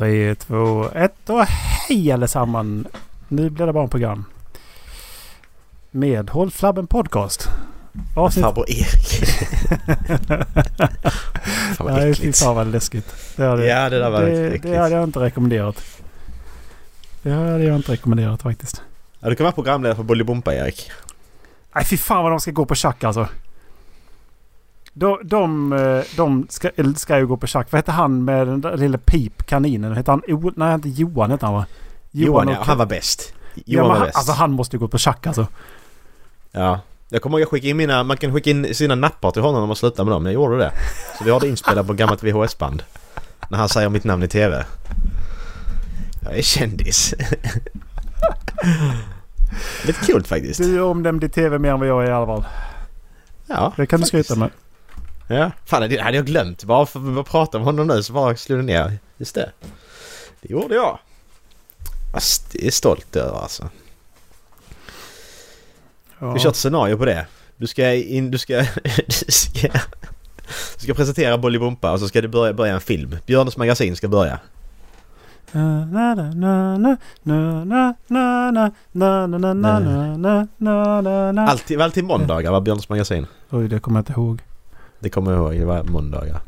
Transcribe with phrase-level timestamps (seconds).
[0.00, 2.86] Tre, två, ett och hej allesammans!
[3.28, 4.24] Nu blir det barnprogram.
[5.90, 7.48] Med Håll Flabben Podcast.
[8.16, 8.44] Avsnitt...
[8.44, 9.26] Farbror Erik.
[11.76, 13.14] fan vad Nej, fy fan vad läskigt.
[13.36, 14.62] Det hade, ja, det där var det, äckligt.
[14.62, 15.84] det hade jag inte rekommenderat.
[17.22, 18.82] Det hade jag inte rekommenderat faktiskt.
[19.20, 20.90] Ja, du kan vara programledare för Bolibompa Erik.
[21.74, 23.28] Nej fy fan vad de ska gå på schack alltså.
[24.92, 27.72] De, de, eh, de ska, ska ju gå på schack.
[27.72, 29.96] Vad heter han med den där lilla pip kaninen?
[29.96, 31.66] Heter han o, Nej inte Johan heter han va?
[32.10, 33.32] Johan, Johan ja, han var bäst.
[33.54, 34.16] Johan ja, var bäst.
[34.16, 35.46] Alltså han måste ju gå på schack alltså.
[36.52, 36.80] Ja.
[37.08, 38.02] Jag kommer ihåg jag skickade in mina...
[38.04, 40.24] Man kan skicka in sina nappar till honom när man slutar med dem.
[40.26, 40.72] Jag gjorde det.
[41.18, 42.82] Så vi har det inspelat på gammalt VHS-band.
[43.50, 44.64] När han säger mitt namn i TV.
[46.22, 47.14] Jag är kändis.
[49.86, 50.60] Lite kul faktiskt.
[50.62, 52.44] Du omnämnde TV mer än vad jag är i alla fall.
[53.46, 54.12] Ja, Det kan faktiskt.
[54.12, 54.50] du skryta med.
[55.32, 56.64] Ja, fan det hade jag glömt.
[56.64, 58.98] Bara för att prata om honom nu så bara slog det ner.
[59.16, 59.52] Just det.
[60.40, 60.98] Det gjorde jag.
[62.52, 63.68] Det är stolt över alltså.
[66.18, 66.32] Ja.
[66.32, 67.26] Vi kör ett scenario på det.
[67.56, 68.56] Du ska in, du ska,
[69.06, 69.68] du ska,
[70.78, 73.16] du ska presentera Bolibompa och så ska det börja, börja en film.
[73.26, 74.38] Björnes magasin ska börja.
[81.48, 83.26] Alltid, alltid måndagar var Björnes magasin.
[83.50, 84.40] Oj, det kommer jag inte ihåg.
[85.00, 85.60] Det kommer jag ihåg.
[85.60, 86.40] Det var måndagar.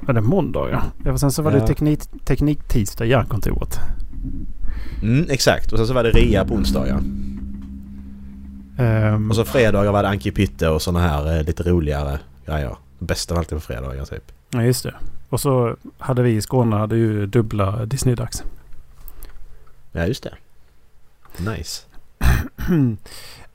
[0.00, 0.82] Var det måndagar?
[1.04, 1.58] Ja, sen så var ja.
[1.58, 3.80] det teknik, tekniktisdag i järnkontoret.
[5.02, 5.72] Mm, exakt.
[5.72, 6.98] Och sen så var det rea på onsdagar.
[8.78, 12.76] Um, och så fredagar var det Anki Pytte och sådana här eh, lite roligare grejer.
[12.98, 14.32] Bästa var alltid på fredagar typ.
[14.50, 14.94] Ja, just det.
[15.28, 18.42] Och så hade vi i Skåne hade ju dubbla Disney-dags.
[19.92, 20.34] Ja, just det.
[21.36, 21.82] Nice.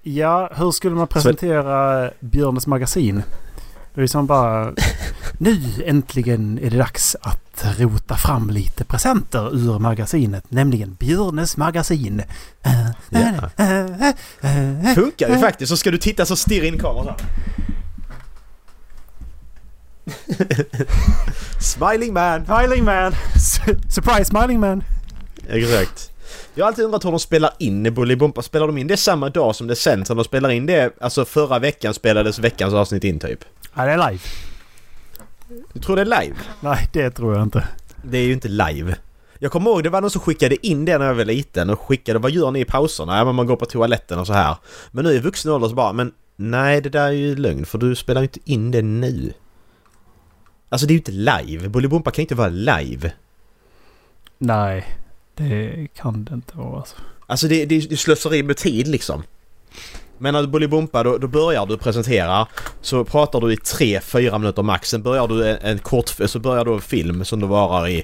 [0.02, 2.14] ja, hur skulle man presentera så...
[2.20, 3.24] Björnes magasin?
[3.94, 4.74] Det är som bara...
[5.38, 10.44] nu äntligen är det dags att rota fram lite presenter ur magasinet.
[10.50, 12.22] Nämligen Björnes magasin.
[13.10, 13.50] Ja.
[14.96, 15.70] Funkar ju faktiskt.
[15.70, 17.16] Så ska du titta så stirr in kameran
[21.60, 22.46] smiling man!
[22.46, 23.14] Smiling man!
[23.90, 24.84] Surprise smiling man!
[25.50, 26.12] Exakt.
[26.56, 28.42] Jag har alltid undrat hur de spelar in Bolibompa.
[28.42, 30.10] Spelar de in det samma dag som det sänds?
[30.10, 30.94] Eller de spelar in det...
[31.02, 33.40] Alltså förra veckan spelades veckans avsnitt in typ?
[33.74, 34.24] Ja, det är live.
[35.74, 36.36] Du tror det är live?
[36.60, 37.68] Nej, det tror jag inte.
[38.04, 38.96] Det är ju inte live.
[39.40, 41.80] Jag kommer ihåg det var någon som skickade in det när jag var liten och
[41.80, 43.18] skickade vad gör ni i pauserna?
[43.18, 44.56] Ja men man går på toaletten och så här.
[44.92, 47.78] Men nu i vuxen ålder så bara men nej det där är ju lögn för
[47.78, 49.34] du spelar ju inte in det nu.
[50.70, 51.70] Alltså det är ju inte live.
[51.70, 53.12] Bolibompa kan ju inte vara live.
[54.38, 54.86] Nej,
[55.36, 56.96] det kan det inte vara alltså.
[57.28, 59.24] Alltså det, det, det är slöseri med tid liksom.
[60.22, 62.48] Men när du Bolibompa då, då börjar du presentera
[62.82, 64.90] så pratar du i 3-4 minuter max.
[64.90, 66.10] Sen börjar du en, en kort...
[66.26, 68.04] Så börjar du en film som du varar i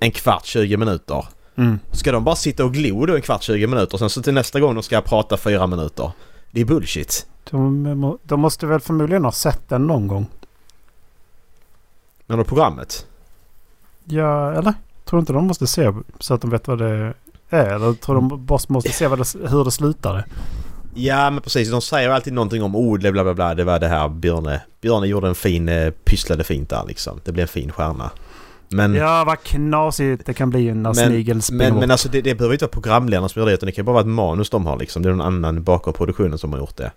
[0.00, 1.26] en kvart 20 minuter.
[1.56, 1.78] Mm.
[1.92, 4.60] Ska de bara sitta och glo då en kvart 20 minuter sen så till nästa
[4.60, 6.10] gång de ska prata 4 minuter.
[6.50, 7.26] Det är bullshit.
[7.50, 10.26] De, de måste väl förmodligen ha sett den någon gång.
[12.26, 13.06] Du programmet?
[14.04, 14.74] Ja, eller?
[15.04, 17.14] Tror inte de måste se så att de vet vad det
[17.48, 17.66] är?
[17.66, 20.24] Eller tror de bara måste se vad det, hur det slutade?
[20.98, 23.88] Ja men precis, de säger alltid någonting om oh bla bla bla, det var det
[23.88, 24.62] här Björne.
[24.80, 27.20] Björne gjorde en fin, eh, pysslade fint där liksom.
[27.24, 28.10] Det blev en fin stjärna.
[28.68, 32.54] Men, ja vad knasigt det kan bli när snigel men, men alltså det, det behöver
[32.54, 34.78] inte vara programledarna som gör det utan det kan bara vara ett manus de har
[34.78, 35.02] liksom.
[35.02, 36.92] Det är någon annan bakom produktionen som har gjort det.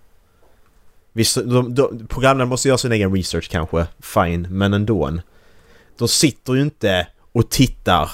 [1.12, 5.18] Visst, de, de, programledarna måste göra sin egen research kanske, fine, men ändå.
[5.98, 8.10] De sitter ju inte och tittar.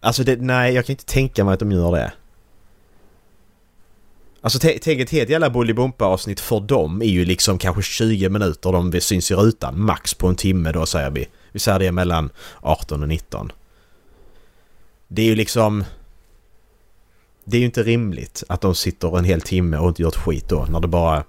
[0.00, 2.12] Alltså det, nej jag kan inte tänka mig att de gör det.
[4.44, 8.72] Alltså tänk ett helt jävla Bolibompa avsnitt för dem är ju liksom kanske 20 minuter
[8.72, 9.80] de syns i rutan.
[9.80, 11.28] Max på en timme då säger vi.
[11.52, 13.52] Vi säger det mellan 18 och 19.
[15.08, 15.84] Det är ju liksom...
[17.44, 20.16] Det är ju inte rimligt att de sitter en hel timme och inte gör ett
[20.16, 21.24] skit då när det bara...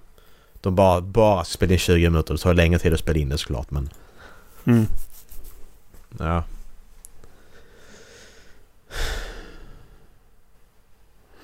[0.60, 2.34] De bara, bara spelar in 20 minuter.
[2.34, 3.90] Det tar längre tid att spela in det såklart men...
[4.66, 4.86] Mm.
[6.18, 6.44] Ja.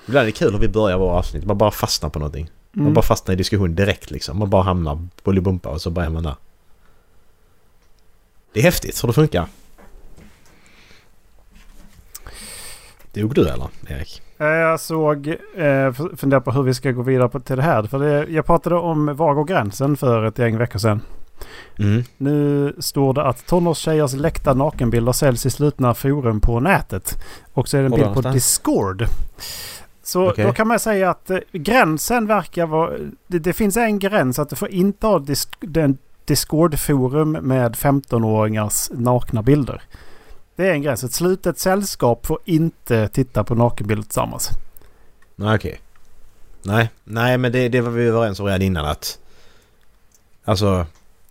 [0.07, 1.45] Ibland är det kul hur vi börjar våra avsnitt.
[1.45, 2.49] Man bara fastnar på någonting.
[2.73, 2.83] Mm.
[2.83, 4.39] Man bara fastnar i diskussion direkt liksom.
[4.39, 6.35] Man bara hamnar Bolibompa och så börjar man där.
[8.53, 9.47] Det är häftigt hur det funkar.
[13.13, 14.21] Dog du eller Erik?
[14.37, 17.83] Jag såg, eh, funderar på hur vi ska gå vidare på, till det här.
[17.83, 21.01] För det, jag pratade om Var går gränsen för ett gäng veckor sedan.
[21.79, 22.03] Mm.
[22.17, 27.23] Nu står det att tonårstjejers läckta nakenbilder säljs i slutna forum på nätet.
[27.53, 29.05] Och så är det en bild på Discord.
[30.03, 30.45] Så okay.
[30.45, 32.97] då kan man säga att eh, gränsen verkar vara...
[33.27, 35.25] Det, det, finns en gräns att du får inte ha
[35.59, 39.81] den Discord-forum med 15-åringars nakna bilder.
[40.55, 41.03] Det är en gräns.
[41.03, 44.49] Ett slutet sällskap får inte titta på nakenbilder tillsammans.
[45.37, 45.79] Okej.
[46.61, 49.19] Nej, nej men det, det var vi överens om redan innan att...
[50.45, 50.85] Alltså...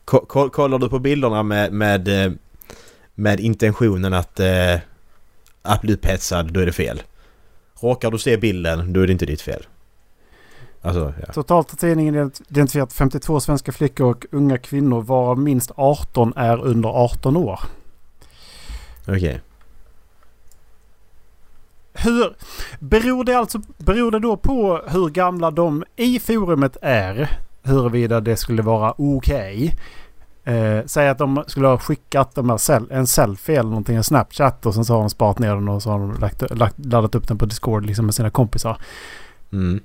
[0.04, 2.32] ko- kollar du på bilderna med, med, eh,
[3.14, 4.78] med intentionen att, eh,
[5.62, 7.02] att bli upphetsad, då är det fel.
[7.82, 9.66] Råkar du se bilden, då är det inte ditt fel.
[10.82, 11.32] Alltså, ja.
[11.32, 16.88] Totalt har tidningen identifierat 52 svenska flickor och unga kvinnor varav minst 18 är under
[16.88, 17.60] 18 år.
[19.02, 19.16] Okej.
[19.16, 19.38] Okay.
[21.94, 22.36] Hur,
[22.80, 27.38] beror det alltså beror det då på hur gamla de i forumet är?
[27.62, 29.16] Huruvida det skulle vara okej?
[29.16, 29.72] Okay.
[30.44, 34.66] Eh, säg att de skulle ha skickat de här en selfie eller någonting, en Snapchat
[34.66, 37.14] och sen så har de sparat ner den och så har de lagt, lagt, laddat
[37.14, 38.78] upp den på Discord liksom med sina kompisar.
[39.52, 39.80] Mm.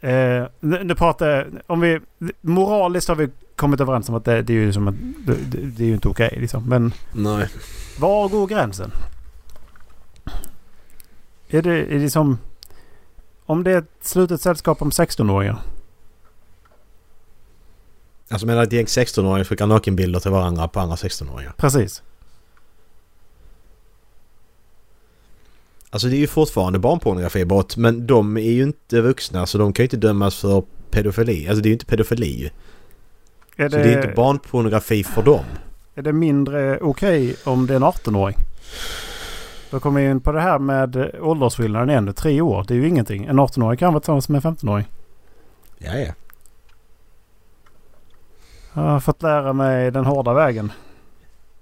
[0.00, 2.00] Eh, nu pratar om vi...
[2.40, 4.94] Moraliskt har vi kommit överens om att det, det är ju som att,
[5.26, 6.68] det, det, är ju inte okej liksom.
[6.68, 6.92] Men...
[7.12, 7.48] Nej.
[8.00, 8.90] Var går gränsen?
[11.48, 12.38] Är det, är det som...
[13.46, 15.58] Om det är ett slutet sällskap om 16-åringar?
[18.30, 21.52] Alltså menar ett gäng 16-åringar skickar nakenbilder till varandra på andra 16-åringar?
[21.56, 22.02] Precis.
[25.90, 29.82] Alltså det är ju fortfarande barnpornografibrott men de är ju inte vuxna så de kan
[29.82, 31.48] ju inte dömas för pedofili.
[31.48, 32.50] Alltså det är ju inte pedofili.
[33.56, 35.44] Är det, så det är inte barnpornografi för dem.
[35.94, 38.36] Är det mindre okej okay om det är en 18-åring?
[39.70, 42.14] Då kommer vi in på det här med åldersskillnaden igen.
[42.14, 43.24] Tre år, det är ju ingenting.
[43.24, 44.86] En 18-åring kan vara tillsammans med en 15-åring.
[45.78, 46.12] Ja, ja.
[48.72, 50.72] Jag har fått lära mig den hårda vägen.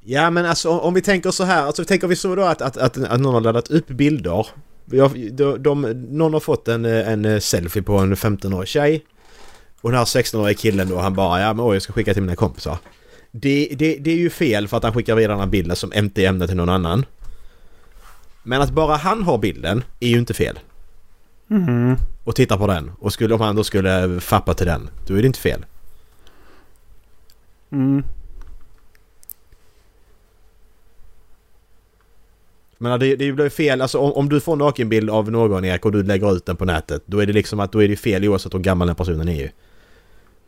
[0.00, 2.76] Ja men alltså om vi tänker så här, alltså tänker vi så då att, att,
[2.76, 4.46] att, att någon har laddat upp bilder.
[4.84, 5.80] De, de,
[6.10, 9.04] någon har fått en, en selfie på en 15-årig tjej.
[9.80, 12.22] Och den här 16-åriga killen då han bara ja men oj jag ska skicka till
[12.22, 12.78] mina kompisar.
[13.30, 15.92] Det, det, det är ju fel för att han skickar vidare den här bilden som
[15.92, 17.04] inte är ämnad till någon annan.
[18.42, 20.58] Men att bara han har bilden är ju inte fel.
[21.50, 21.96] Mm.
[22.24, 22.90] Och titta på den.
[22.98, 25.64] Och skulle, om han då skulle fappa till den, då är det inte fel.
[27.72, 28.04] Mm.
[32.78, 35.84] Men det, det blir fel, alltså om, om du får en nakenbild av någon Erik
[35.84, 37.96] och du lägger ut den på nätet Då är det liksom att då är det
[37.96, 39.48] fel oavsett hur gammal den personen är ju.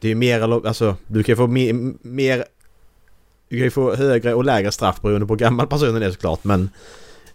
[0.00, 2.44] Det är ju mer eller alltså du kan ju få mer, mer
[3.48, 6.44] Du kan ju få högre och lägre straff beroende på hur gammal personen är såklart
[6.44, 6.70] men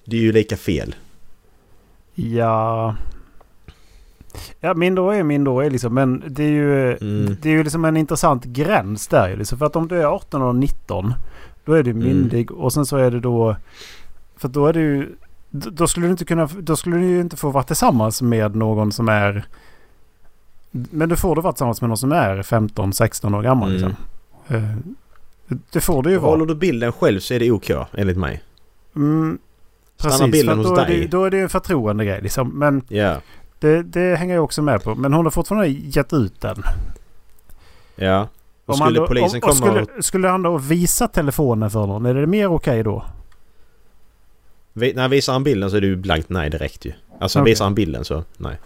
[0.06, 0.95] Det är ju lika fel.
[2.15, 2.95] Ja
[4.59, 7.38] Ja mindre är mindre är liksom men det är ju mm.
[7.41, 10.06] Det är ju liksom en intressant gräns där ju liksom för att om du är
[10.06, 11.13] 18 och 19
[11.65, 12.03] Då är du mm.
[12.03, 12.62] myndig mm.
[12.62, 13.56] och sen så är det då
[14.44, 15.15] för då är det ju...
[15.50, 16.50] Då skulle du inte kunna...
[16.59, 19.45] Då skulle du ju inte få vara tillsammans med någon som är...
[20.71, 23.81] Men du får du vara tillsammans med någon som är 15-16 år gammal mm.
[23.81, 23.95] liksom.
[24.47, 24.75] Eh,
[25.71, 26.31] det får du ju vara.
[26.31, 28.44] Håller du bilden själv så är det OK enligt mig.
[28.95, 29.38] Mm,
[29.97, 30.97] precis, bilden hos då, dig.
[30.97, 32.50] Är det, då är det en förtroende grej liksom.
[32.50, 33.18] Men yeah.
[33.63, 34.95] Det, det hänger jag också med på.
[34.95, 36.63] Men hon har fortfarande gett ut den.
[37.95, 38.27] Ja.
[38.65, 39.57] Och skulle då, polisen komma och...
[39.57, 42.06] Skulle, skulle han då visa telefonen för någon?
[42.06, 43.06] Är det mer okej okay då?
[44.74, 46.94] När visar han bilden så är det ju blankt nej direkt ju.
[47.19, 47.51] Alltså okay.
[47.51, 48.60] visar han bilden så nej.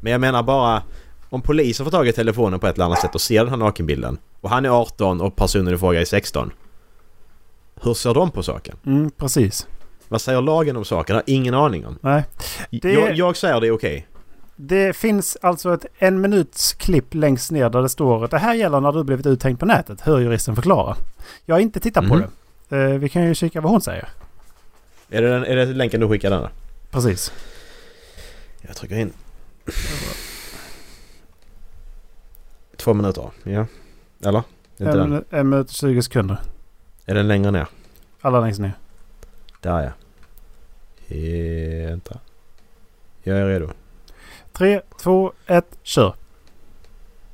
[0.00, 0.82] Men jag menar bara
[1.30, 3.56] om polisen får tag i telefonen på ett eller annat sätt och ser den här
[3.56, 6.52] nakenbilden och han är 18 och personen i fråga är 16.
[7.82, 8.76] Hur ser de på saken?
[8.86, 9.66] Mm, precis.
[10.08, 11.14] Vad säger lagen om saken?
[11.14, 11.98] Jag har ingen aning om.
[12.00, 12.22] Nej.
[12.70, 12.92] Det...
[12.92, 13.96] Jag, jag säger det är okej.
[13.96, 14.11] Okay.
[14.56, 18.54] Det finns alltså ett en minuts klipp längst ner där det står att det här
[18.54, 20.00] gäller när du blivit uthängd på nätet.
[20.00, 20.96] Hör juristen förklara.
[21.44, 22.20] Jag har inte tittat mm.
[22.20, 22.26] på
[22.68, 22.76] det.
[22.76, 24.08] Uh, vi kan ju kika vad hon säger.
[25.10, 26.48] Är det, den, är det länken du skickar den?
[26.90, 27.32] Precis.
[28.60, 29.12] Jag trycker in.
[32.76, 33.66] Två minuter, ja.
[34.24, 34.42] Eller?
[34.78, 35.24] Inte en, den.
[35.30, 36.40] en minut och 20 sekunder.
[37.06, 37.66] Är den längre ner?
[38.20, 38.72] Allra längst ner.
[39.60, 39.92] Där ja.
[41.88, 42.18] Vänta.
[43.22, 43.70] Jag är redo.
[44.62, 46.14] Tre, två, ett, kör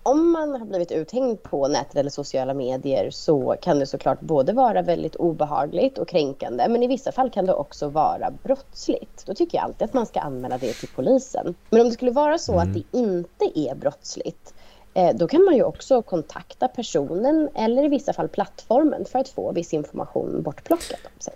[0.02, 4.52] om man har blivit uthängd på nätet eller sociala medier så kan det såklart både
[4.52, 9.26] vara väldigt obehagligt och kränkande men i vissa fall kan det också vara brottsligt.
[9.26, 11.54] Då tycker jag alltid att man ska anmäla det till polisen.
[11.70, 12.68] Men om det skulle vara så mm.
[12.68, 14.54] att det inte är brottsligt
[14.94, 19.28] eh, då kan man ju också kontakta personen eller i vissa fall plattformen för att
[19.28, 21.35] få viss information bortplockad om sig.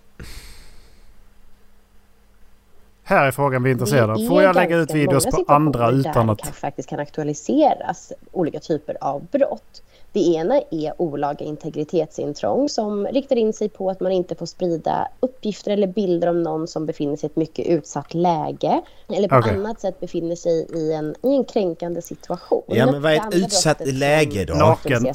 [3.12, 4.28] Här är frågan vi är intresserade av.
[4.28, 6.38] Får jag lägga ut videos på andra utan att...
[6.38, 9.83] Det faktiskt kan aktualiseras olika typer av brott.
[10.14, 15.09] Det ena är olaga integritetsintrång som riktar in sig på att man inte får sprida
[15.21, 19.37] uppgifter eller bilder om någon som befinner sig i ett mycket utsatt läge eller på
[19.37, 19.54] Okej.
[19.54, 22.62] annat sätt befinner sig i en, i en kränkande situation.
[22.66, 24.54] Ja, men vad är ett utsatt läge då?
[24.54, 25.12] Naken är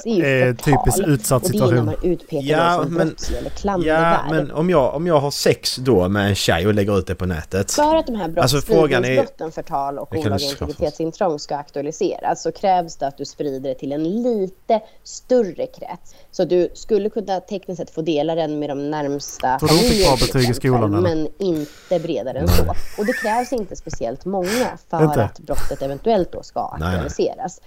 [0.54, 0.56] förtal.
[0.86, 1.86] typiskt utsatt Och det är när situation.
[1.86, 3.16] man utpekar Ja, men-
[3.64, 7.00] eller Ja, men om jag, om jag har sex då med en tjej och lägger
[7.00, 7.72] ut det på nätet.
[7.72, 12.42] För att de här brott, Alltså, frågan är- spridningsbrotten, förtal och olaga integritetsintrång ska aktualiseras
[12.44, 16.16] så krävs det att du sprider det till en lite större krets.
[16.32, 20.28] Så du skulle kunna tekniskt sett få dela den med de närmsta bra familjen till
[20.28, 21.16] betyg i exempel, skolan, eller?
[21.16, 22.64] Men inte bredare än så.
[22.98, 25.24] Och det krävs inte speciellt många för Inte?
[25.24, 26.88] att brottet eventuellt då ska nej.
[26.88, 27.62] aktualiseras.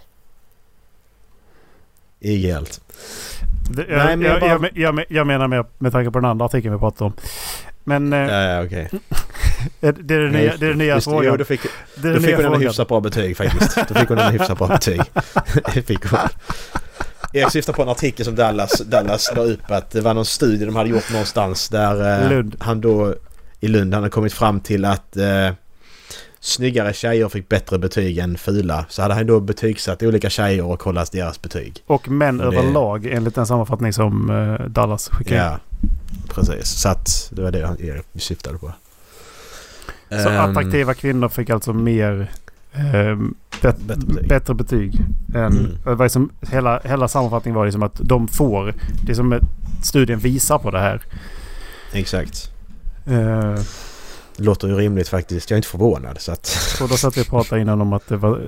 [2.21, 2.81] Ideellt.
[3.71, 6.31] Det, Nej, jag, men jag bara- jag, jag, jag menar med, med tanke på den
[6.31, 7.13] andra artikeln vi pratade om.
[7.85, 8.91] Men eh, Ja, ja, okej.
[9.81, 11.27] det, är den nya, det är den nya Just det, frågan.
[11.33, 11.61] Jo, då fick,
[11.95, 13.89] det är då fick hon en hyfsat bra betyg faktiskt.
[13.89, 15.01] Då fick hon en hyfsat bra betyg.
[15.75, 16.21] Det fick hon.
[17.33, 20.65] Jag syftar på en artikel som Dallas, Dallas la upp att det var någon studie
[20.65, 22.57] de hade gjort någonstans där eh, Lund.
[22.61, 23.15] han då
[23.61, 25.51] i Lund han hade kommit fram till att eh,
[26.41, 28.85] snyggare tjejer fick bättre betyg än fula.
[28.89, 31.83] Så hade han då betygsatt olika tjejer och kollat deras betyg.
[31.87, 35.37] Och män Och det- överlag enligt den sammanfattning som eh, Dallas skickade.
[35.41, 35.59] Ja,
[36.35, 36.69] precis.
[36.69, 37.77] Så att det var det han
[38.15, 38.73] syftade på.
[40.09, 42.31] Så Ehm, attraktiva kvinnor fick alltså mer
[42.73, 44.29] ehm, bet, Bättre betyg.
[44.29, 45.01] bättre betyg.
[45.35, 45.99] Än, Mm.
[46.03, 48.75] liksom, hela, hela sammanfattningen var liksom att de får,
[49.07, 49.39] det som
[49.83, 51.03] studien visar på det här.
[51.93, 52.51] Exakt.
[53.07, 53.55] Eh,
[54.37, 55.51] Det låter ju rimligt faktiskt.
[55.51, 56.21] Jag är inte förvånad.
[56.21, 56.79] Så att...
[56.83, 58.41] och då satt vi och pratade innan om att det var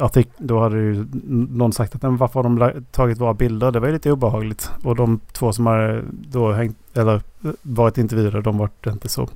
[0.00, 1.06] artik, då hade ju
[1.50, 3.70] någon sagt att "Men varför har de tagit våra bilder?
[3.70, 4.70] Det var ju lite obehagligt.
[4.82, 7.20] Och de två som har då hängt, eller
[7.62, 9.28] varit intervjuade, de var inte så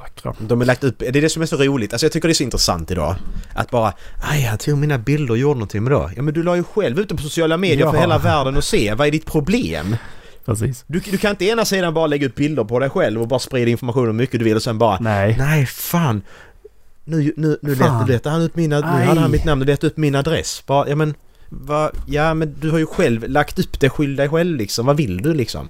[0.00, 0.34] vackra.
[0.38, 1.92] De har lagt upp, det är det som är så roligt.
[1.92, 3.14] Alltså jag tycker det är så intressant idag.
[3.54, 3.92] Att bara,
[4.22, 6.10] aj jag tog mina bilder och gjorde någonting med det.
[6.16, 8.00] Ja men du la ju själv ut dem på sociala medier för Ja.
[8.00, 8.94] hela världen att se.
[8.94, 9.96] Vad är ditt problem?
[10.44, 10.84] Precis.
[10.86, 13.40] Du, du kan inte ena sidan bara lägga ut bilder på dig själv och bara
[13.40, 15.36] sprida information om mycket du vill och sen bara, Nej.
[15.38, 16.22] nej fan.
[17.04, 18.00] Nu, nu, nu Fan.
[18.00, 20.14] let- letade han ut min, ad- nu hade han mitt namn och letade ut min
[20.14, 20.62] adress.
[20.66, 21.14] Bara, ja men,
[21.48, 24.86] va, ja men du har ju själv lagt upp det, skyll dig själv liksom.
[24.86, 25.68] Vad vill du liksom?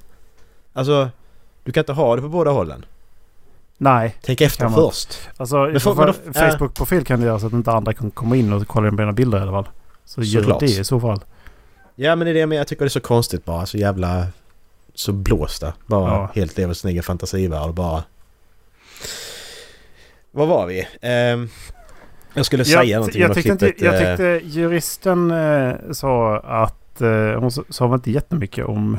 [0.72, 1.10] Alltså,
[1.64, 2.84] du kan inte ha det på båda hållen.
[3.82, 4.16] Nej.
[4.22, 4.74] Tänk efter man.
[4.74, 5.18] först.
[5.36, 8.36] Alltså, Men för, men då- Facebook-profil kan du göra så att inte andra kan komma
[8.36, 9.68] in och kolla dina bilder i alla fall.
[10.04, 10.60] Så gör Såklart.
[10.60, 11.20] det i så fall.
[11.94, 13.66] Ja men det är det men jag tycker det är så konstigt bara.
[13.66, 14.26] Så jävla...
[14.94, 15.72] Så blåsta.
[15.86, 16.30] Bara Ja.
[16.34, 18.02] helt lever sin egen fantasivärld bara...
[20.30, 20.88] Vad var vi?
[21.00, 21.48] Ehm,
[22.34, 23.84] jag skulle säga jag, någonting jag, tyckte inte, klippet.
[24.00, 27.00] jag eh, tyckte juristen eh, sa att...
[27.00, 28.98] Eh, hon sa väl inte jättemycket om...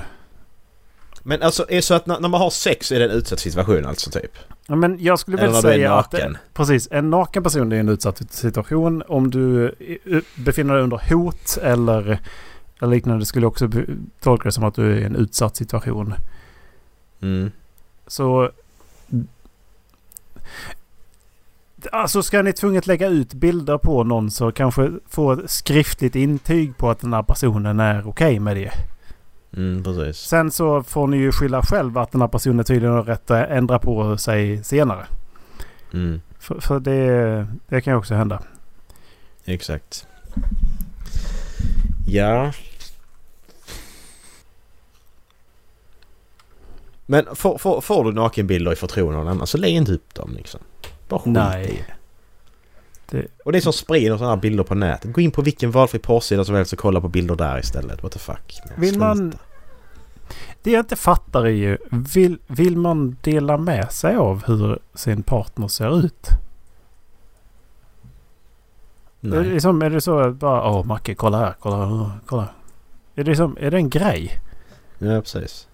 [1.23, 3.39] Men alltså är det så att när, när man har sex är det en utsatt
[3.39, 4.37] situation alltså typ?
[4.67, 6.15] Ja, men jag skulle Eller väl säga att...
[6.53, 6.87] Precis.
[6.91, 9.03] En naken person är en utsatt situation.
[9.07, 9.75] Om du
[10.35, 12.19] befinner dig under hot eller,
[12.81, 13.69] eller liknande skulle jag också
[14.19, 16.13] tolka det som att du är i en utsatt situation.
[17.21, 17.51] Mm.
[18.07, 18.51] Så...
[21.91, 26.77] Alltså ska ni tvunget lägga ut bilder på någon så kanske få ett skriftligt intyg
[26.77, 28.71] på att den här personen är okej med det.
[29.57, 30.17] Mm, precis.
[30.17, 33.49] Sen så får ni ju skylla själv att den här personen tydligen har rätt att
[33.49, 35.05] ändra på sig senare.
[35.93, 38.43] Mm, För, för det, det kan ju också hända.
[39.45, 40.07] exakt.
[42.07, 42.51] Ja.
[47.05, 50.13] Men får, får, får du nakenbilder i förtroende av någon annan så lägg inte upp
[50.13, 50.59] dem liksom.
[51.09, 51.83] Bara skit i Nej.
[51.87, 51.93] det.
[53.11, 55.13] Det, Och det är som sprider sådana här bilder på nätet.
[55.13, 58.03] Gå in på vilken valfri porrsida som helst och kolla på bilder där istället.
[58.03, 58.59] What the fuck.
[58.69, 59.33] Men Vill man-
[60.63, 65.23] det jag inte fattar är ju, vill, vill man dela med sig av hur sin
[65.23, 66.27] partner ser ut?
[69.21, 69.43] Är Nej.
[69.43, 72.47] liksom, är det så att bara åh Macke kolla här, kolla här, kolla.
[73.15, 74.39] Är det, liksom, är det en grej?
[74.99, 75.67] Ja, precis.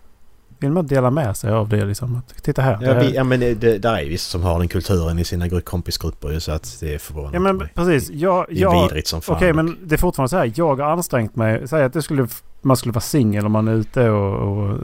[0.60, 2.16] Vill man dela med sig av det liksom?
[2.16, 2.78] Att, titta här.
[2.78, 3.00] det Ja, här.
[3.04, 6.30] vi, ja men det, där är vissa som har den kulturen i sina gru- kompisgrupper
[6.32, 7.68] ju så att det är förvånande ja men mig.
[7.76, 8.10] precis.
[8.10, 9.36] Jag, Det är jag, vidrigt som fan.
[9.36, 10.52] Okej men det är fortfarande så här.
[10.56, 11.68] Jag har ansträngt mig.
[11.68, 12.28] Säg att det skulle,
[12.62, 14.78] man skulle vara singel om man är ute och, och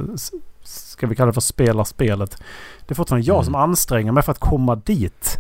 [0.64, 2.38] ska vi kalla det för spela spelet.
[2.88, 3.46] Det är fortfarande jag Mm.
[3.46, 5.38] som anstränger mig för att komma dit.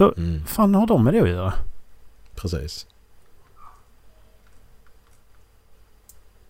[0.00, 1.52] Mm, Vad fan har de med det att göra?
[2.34, 2.86] precis.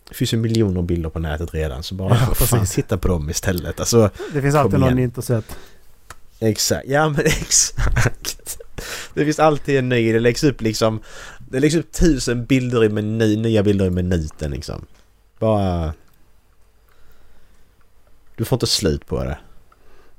[0.08, 3.30] Det finns ju miljoner bilder på nätet redan så bara Ja, fan, titta på dem
[3.30, 3.80] istället.
[3.80, 4.99] Alltså Det finns alltid någon igen.
[4.99, 5.56] inte sett.
[6.38, 6.84] exakt.
[6.88, 8.58] Ja men exakt.
[9.14, 10.12] Det finns alltid en ny.
[10.12, 11.00] Det läggs upp liksom.
[11.38, 14.87] Det läggs upp tusen bilder i meny, nya bilder i minuten liksom.
[15.38, 15.94] Bara...
[18.37, 19.38] Du får inte slut på det.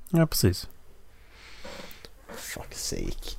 [0.09, 0.67] Ja precis.
[2.35, 3.35] Fuck sake.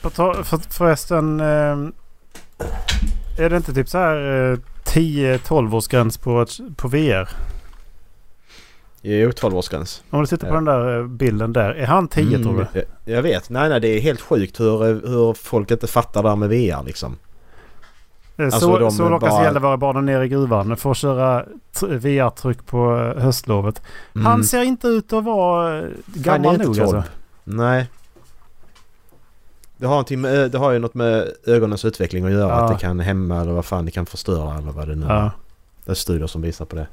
[0.00, 1.40] För, förresten.
[1.40, 1.88] Eh,
[3.38, 7.28] är det inte typ så här eh, 10-12 årsgräns på, på VR?
[9.02, 10.02] Jo, 12-årsgräns.
[10.10, 11.70] Om du tittar på den där eh, bilden där.
[11.70, 12.84] Är han 10 mm, tror du?
[13.12, 13.50] Jag vet.
[13.50, 13.80] Nej, nej.
[13.80, 17.16] Det är helt sjukt hur, hur folk inte fattar det här med VR liksom.
[18.36, 19.44] Eh, alltså, så, så lockas bara...
[19.44, 20.76] Gällivarebarnen ner i gruvan.
[20.76, 21.44] Får köra
[21.80, 23.82] VR-tryck på eh, höstlovet.
[24.14, 24.26] Mm.
[24.26, 27.02] Han ser inte ut att vara gammal nog alltså.
[27.44, 27.86] Nej.
[29.78, 32.48] Det har, med, det har ju något med ögonens utveckling att göra.
[32.48, 32.54] Ja.
[32.54, 35.10] Att det kan hämma eller vad fan det kan förstöra eller vad det nu är.
[35.10, 35.30] Ja.
[35.84, 36.86] Det är studier som visar på det.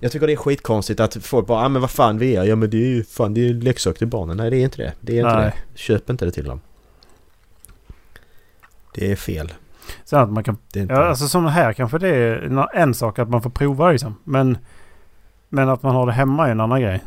[0.00, 2.44] Jag tycker det är skitkonstigt att folk bara ah, men vad fan VR?
[2.44, 4.36] Ja men det är ju fan det är leksak till barnen.
[4.36, 4.92] Nej det är inte det.
[5.00, 5.44] Det är inte Nej.
[5.72, 5.78] det.
[5.78, 6.60] Köp inte det till dem.
[8.94, 9.52] Det är fel.
[10.04, 10.56] Så att man kan...
[10.74, 10.94] Inte...
[10.94, 14.16] Ja, alltså som här kanske det är en sak att man får prova liksom.
[14.24, 14.58] Men,
[15.48, 17.02] men att man har det hemma är en annan grej.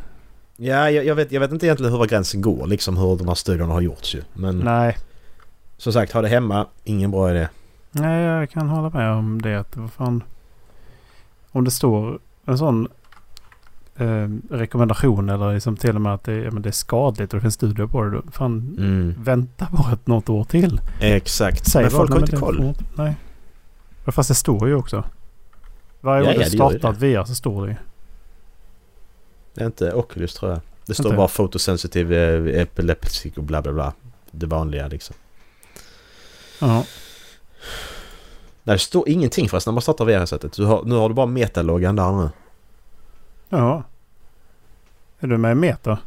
[0.62, 3.36] Ja, jag, jag, vet, jag vet inte egentligen hur gränsen går liksom hur de här
[3.36, 4.22] studierna har gjorts ju.
[4.34, 4.60] Men...
[4.60, 4.98] Nej.
[5.78, 7.48] Som sagt, ha det hemma, ingen bra idé.
[7.92, 9.60] Nej, jag kan hålla med om det.
[9.60, 10.24] Att vad fan...
[11.52, 12.88] Om det står en sån
[13.96, 17.38] eh, rekommendation eller liksom till och med att det, ja, men det är skadligt och
[17.38, 18.12] det finns studier på det.
[18.12, 19.16] Då, fan, mm.
[19.18, 20.82] vänta bara ett, något år till.
[21.00, 21.72] Exakt.
[21.72, 22.74] Säg men folk har inte koll.
[22.98, 23.16] nej.
[24.06, 25.04] Fast det står ju också.
[26.02, 27.78] Varje ja, år du startar ett VR så står det ju.
[29.54, 30.62] Det är inte Oculus tror jag.
[30.86, 31.18] Det står inte.
[31.18, 33.94] bara fotosensitiv eh, epilepsi och bla bla bla.
[34.32, 35.16] Det vanliga liksom.
[36.60, 36.86] Ja.
[38.64, 40.58] Nej, det står ingenting förresten när man startar VR-sättet.
[40.58, 42.30] Nu har du bara metaloggan där nu.
[43.50, 43.84] Ja.
[45.20, 46.00] Är du med i Meta?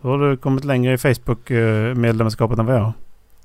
[0.00, 2.92] Då har du kommit längre i Facebook-medlemskapet än vad jag har.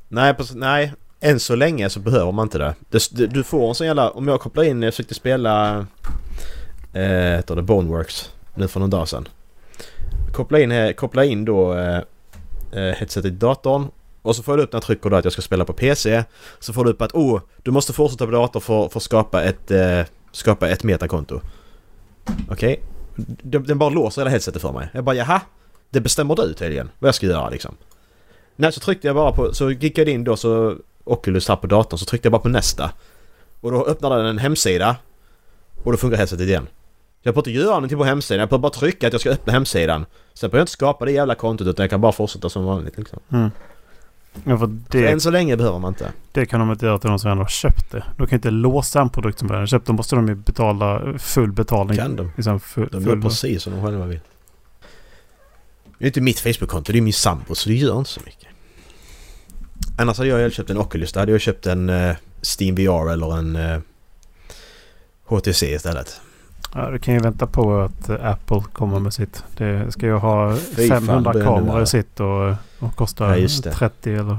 [0.08, 2.76] Nej, nej, än så länge så behöver man inte det.
[2.90, 4.10] det du får en sån jävla...
[4.10, 4.82] Om jag kopplar in...
[4.82, 5.86] Jag försökte spela...
[6.94, 9.28] Eh, heter det Boneworks nu för någon dag sedan.
[10.34, 12.02] Koppla in, koppla in då eh,
[12.72, 13.88] eh, headsetet i datorn
[14.22, 16.24] och så får du upp när jag trycker då att jag ska spela på PC.
[16.60, 19.44] Så får du upp att oh, du måste fortsätta på dator för, för att skapa
[19.44, 21.42] ett, eh, skapa ett metakonto.
[22.50, 22.84] Okej?
[23.16, 23.60] Okay.
[23.60, 24.90] Den bara låser hela headsetet för mig.
[24.94, 25.42] Jag bara jaha?
[25.90, 27.76] Det bestämmer du tydligen vad jag ska göra liksom.
[28.56, 31.68] Nej, så tryckte jag bara på, så gick jag in då så Oculus här på
[31.68, 32.92] datorn så tryckte jag bara på nästa.
[33.62, 34.96] Och då öppnade den en hemsida.
[35.84, 36.68] Och då funkar headsetet igen.
[37.24, 38.40] Jag behöver inte göra någonting på hemsidan.
[38.40, 40.06] Jag behöver bara trycka att jag ska öppna hemsidan.
[40.34, 42.98] Sen behöver jag inte skapa det jävla kontot utan jag kan bara fortsätta som vanligt
[42.98, 43.20] liksom.
[43.32, 43.50] Mm.
[44.44, 46.12] Ja, för det, för än så länge behöver man inte.
[46.32, 48.04] Det kan de inte göra till de som ändå har köpt det.
[48.18, 49.88] De kan inte låsa en produkt som redan köpt.
[49.88, 51.98] Då måste de ju betala full betalning.
[51.98, 52.32] Kan de?
[52.36, 54.20] Liksom full, de gör precis som de själva vill.
[55.98, 58.48] Det är inte mitt Facebook-konto, det är min sambo så det gör inte så mycket.
[59.98, 61.14] Annars hade jag köpt en Oculus.
[61.14, 62.16] Då hade jag köpt en uh,
[62.60, 63.80] Steam VR eller en uh, eh,
[65.26, 66.22] HTC istället.
[66.76, 69.44] Ja, du kan ju vänta på att Apple kommer med sitt.
[69.58, 70.56] Det ska ju ha
[70.90, 74.38] 500 kameror i sitt och, och kosta ja, 30 eller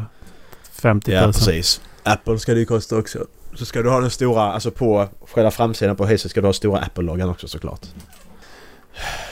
[0.73, 1.21] 50 000.
[1.21, 1.81] Ja, precis.
[2.03, 3.27] Apple ska det ju kosta också.
[3.55, 6.53] Så ska du ha den stora, alltså på själva framsidan på huset ska du ha
[6.53, 7.87] stora Apple-loggan också såklart.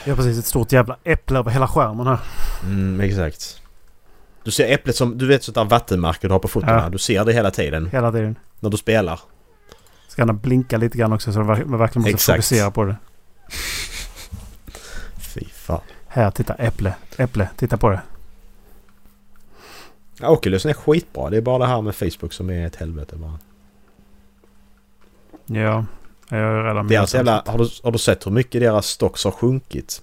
[0.05, 2.19] Ja precis, ett stort jävla äpple över hela skärmen här.
[2.63, 3.61] Mm, exakt.
[4.43, 6.83] Du ser äpplet som, du vet sånt där vattenmärke du har på fötterna.
[6.83, 6.89] Ja.
[6.89, 7.89] Du ser det hela tiden.
[7.91, 8.35] Hela tiden.
[8.59, 9.19] När du spelar.
[10.11, 12.37] Ska den blinka lite grann också så man verkligen måste Exakt.
[12.37, 12.95] fokusera på det.
[15.17, 15.81] Fy fan.
[16.07, 16.53] Här, titta.
[16.53, 16.93] Äpple.
[17.17, 17.49] Äpple.
[17.55, 18.01] Titta på det.
[20.19, 21.29] Ja, Oculus är skitbra.
[21.29, 23.39] Det är bara det här med Facebook som är ett helvete bara.
[25.45, 25.85] Ja.
[26.29, 26.97] Jag är redan med.
[26.97, 30.01] Deras jävla, har, du, har du sett hur mycket deras stocks har sjunkit?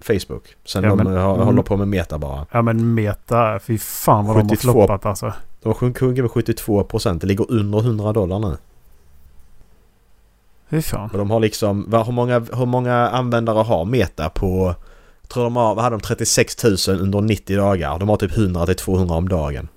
[0.00, 0.56] Facebook.
[0.64, 2.46] Sen ja, de men, har, mm, håller på med Meta bara.
[2.50, 5.32] Ja men Meta, fy fan vad 72, de har floppat alltså.
[5.62, 7.20] De har sjunkit med 72 procent.
[7.20, 8.56] Det ligger under 100 dollar nu.
[11.12, 14.74] Men de har liksom, hur många, hur många användare har Meta på...
[15.22, 17.98] Jag tror de har, vad hade de, 36 000 under 90 dagar.
[17.98, 19.68] De har typ 100 till 200 om dagen.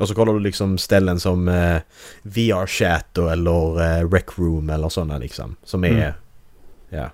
[0.00, 1.80] Och så kollar du liksom ställen som eh,
[2.22, 5.56] VR-chat eller eh, Rec Room eller sådana liksom.
[5.64, 6.12] Som är, mm.
[6.88, 7.10] ja,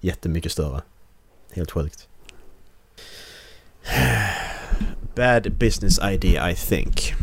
[0.00, 0.82] jättemycket större.
[1.52, 2.08] Helt sjukt.
[5.14, 7.14] Bad business idea I think.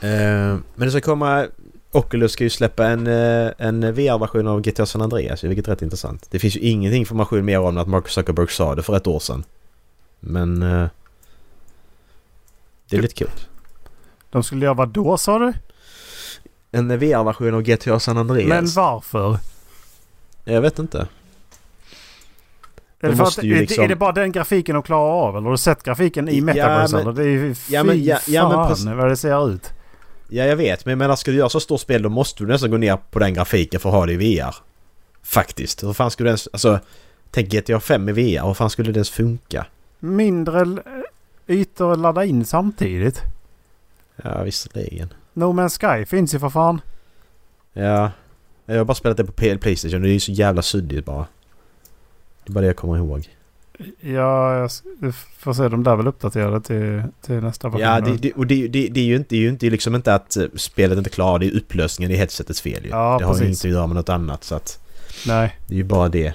[0.00, 1.46] Men det ska komma...
[1.92, 5.82] Oculus ska ju släppa en, eh, en VR-version av GTA San Andreas vilket är rätt
[5.82, 6.26] intressant.
[6.30, 9.18] Det finns ju ingen information mer om att Mark Zuckerberg sa det för ett år
[9.18, 9.44] sedan.
[10.20, 10.62] Men...
[10.62, 10.88] Eh,
[12.88, 13.30] det är lite kul.
[14.30, 15.52] De skulle göra vad då sa du?
[16.70, 18.48] En VR-version av GTA San Andreas.
[18.48, 19.38] Men varför?
[20.44, 21.08] Jag vet inte.
[23.00, 23.84] Är det, att, liksom...
[23.84, 25.36] är det bara den grafiken de klarar av?
[25.36, 26.98] Eller har du sett grafiken i Metaverse?
[26.98, 27.14] Ja, men?
[27.14, 29.72] Det är ju fy ja, men, ja, ja, fan vad det ser ut.
[30.28, 30.84] Ja, jag vet.
[30.84, 32.98] Men jag menar, ska du göra så stort spel då måste du nästan gå ner
[33.10, 34.54] på den grafiken för att ha det i VR.
[35.22, 35.82] Faktiskt.
[35.82, 36.48] Hur fan skulle det ens...
[36.52, 36.80] Alltså...
[37.30, 38.46] Tänk GTA 5 i VR.
[38.46, 39.66] Hur fan skulle det ens funka?
[39.98, 40.66] Mindre...
[41.46, 43.22] ytor att ladda in samtidigt.
[44.16, 45.14] Ja, visserligen.
[45.32, 46.80] No Man's Sky finns ju för fan.
[47.72, 48.10] Ja.
[48.66, 51.26] Jag har bara spelat det på Playstation och det är ju så jävla suddigt bara.
[52.44, 53.28] Det är bara det jag kommer ihåg.
[54.00, 54.58] Ja,
[55.00, 55.68] jag får se.
[55.68, 57.80] De där väl uppdaterade till, till nästa version.
[57.80, 59.94] Ja, det, det, och det, det, det, är ju inte, det är ju inte, liksom
[59.94, 62.90] inte att eh, spelet inte klarar det är upplösningen i headsetets fel ju.
[62.90, 64.78] Ja, det har ju inte att göra med något annat så att...
[65.26, 65.58] Nej.
[65.66, 66.34] Det är ju bara det.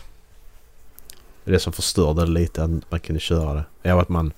[1.43, 3.63] Det som förstörde det lite att man kunde köra det.
[3.82, 4.34] Ja, att man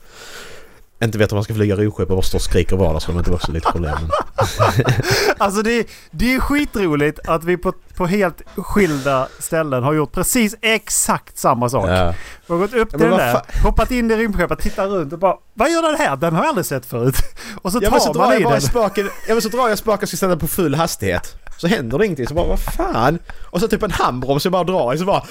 [1.04, 3.18] inte vet om man ska flyga rymdskepp och bara står och skriker vardagsrum.
[3.18, 3.98] Det var också lite problem.
[5.38, 10.56] alltså det, det är skitroligt att vi på, på helt skilda ställen har gjort precis
[10.62, 11.90] exakt samma sak.
[11.90, 12.14] Ja.
[12.48, 15.38] Vi har gått upp till den där, hoppat in i rymdskeppet, tittat runt och bara
[15.54, 16.16] Vad gör den här?
[16.16, 17.16] Den har jag aldrig sett förut.
[17.62, 18.62] Och så tar ja, så man i den.
[18.62, 21.36] Spaken, ja men så drar jag spaken och ska ställa på full hastighet.
[21.58, 22.28] Så händer det ingenting.
[22.28, 23.20] Så bara vad fan?
[23.44, 25.24] Och så typ en handbroms jag bara drar i så bara...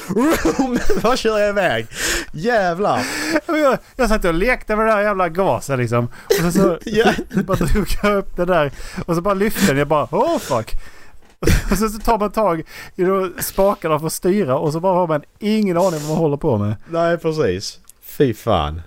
[1.03, 1.87] Vad kör jag iväg?
[2.33, 3.07] Jävlar!
[3.47, 6.09] Jag, jag satt och lekte med det där jävla gasen liksom.
[6.25, 7.15] Och sen så yeah.
[7.45, 8.73] bara drog jag upp det där.
[9.07, 9.79] Och så bara lyfte den.
[9.79, 10.73] Jag bara oh fuck.
[11.71, 12.61] Och sen så tar man tag
[12.97, 13.05] i
[13.43, 16.59] spakarna för att styra och så bara har man ingen aning vad man håller på
[16.59, 16.77] med.
[16.89, 17.79] Nej precis.
[18.03, 18.83] Fy fan.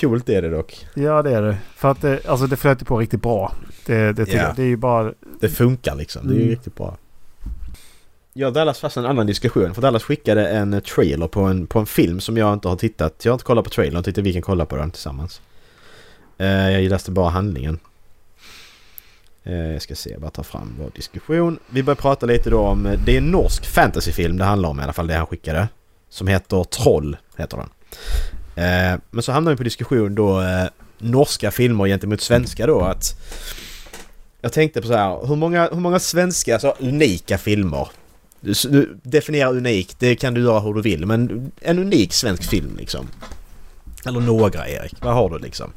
[0.00, 0.86] Coolt är det dock.
[0.94, 1.56] Ja det är det.
[1.76, 3.52] För att det, alltså det flöt på riktigt bra.
[3.86, 4.56] Det, det, yeah.
[4.56, 5.12] det är ju bara...
[5.40, 6.28] Det funkar liksom.
[6.28, 6.50] Det är ju mm.
[6.50, 6.96] riktigt bra.
[8.32, 9.74] Jag och Dallas fast en annan diskussion.
[9.74, 13.24] För Dallas skickade en trailer på en, på en film som jag inte har tittat.
[13.24, 15.40] Jag har inte kollat på trailern och tyckte vi kan kolla på den tillsammans.
[16.40, 17.78] Uh, jag läste bara handlingen.
[19.46, 21.58] Uh, jag ska se, bara ta fram vår diskussion.
[21.68, 22.96] Vi börjar prata lite då om...
[23.04, 25.68] Det är en norsk fantasyfilm det handlar om i alla fall, det han skickade.
[26.08, 27.68] Som heter Troll, heter den.
[29.10, 30.42] Men så hamnar vi på diskussion då
[30.98, 33.20] norska filmer gentemot svenska då att...
[34.44, 37.88] Jag tänkte på så här, hur många, hur många svenska så unika filmer?
[38.40, 42.76] Du, definiera unik, det kan du göra hur du vill men en unik svensk film
[42.76, 43.06] liksom.
[44.06, 45.72] Eller några Erik, vad har du liksom?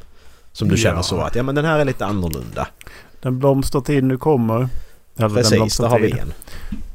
[0.51, 2.67] Som du känner så att, ja men den här är lite annorlunda.
[3.21, 4.69] Den blomstertid nu kommer.
[5.17, 6.33] Eller Precis, där har vi en.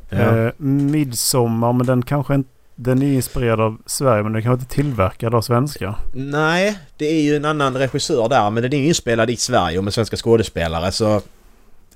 [0.09, 0.19] Ja.
[0.19, 4.75] Eh, midsommar, men den kanske inte den är inspirerad av Sverige men den kanske inte
[4.75, 5.95] tillverkad av svenska?
[6.13, 9.85] Nej, det är ju en annan regissör där men den är inspelad i Sverige och
[9.85, 11.23] med svenska skådespelare så...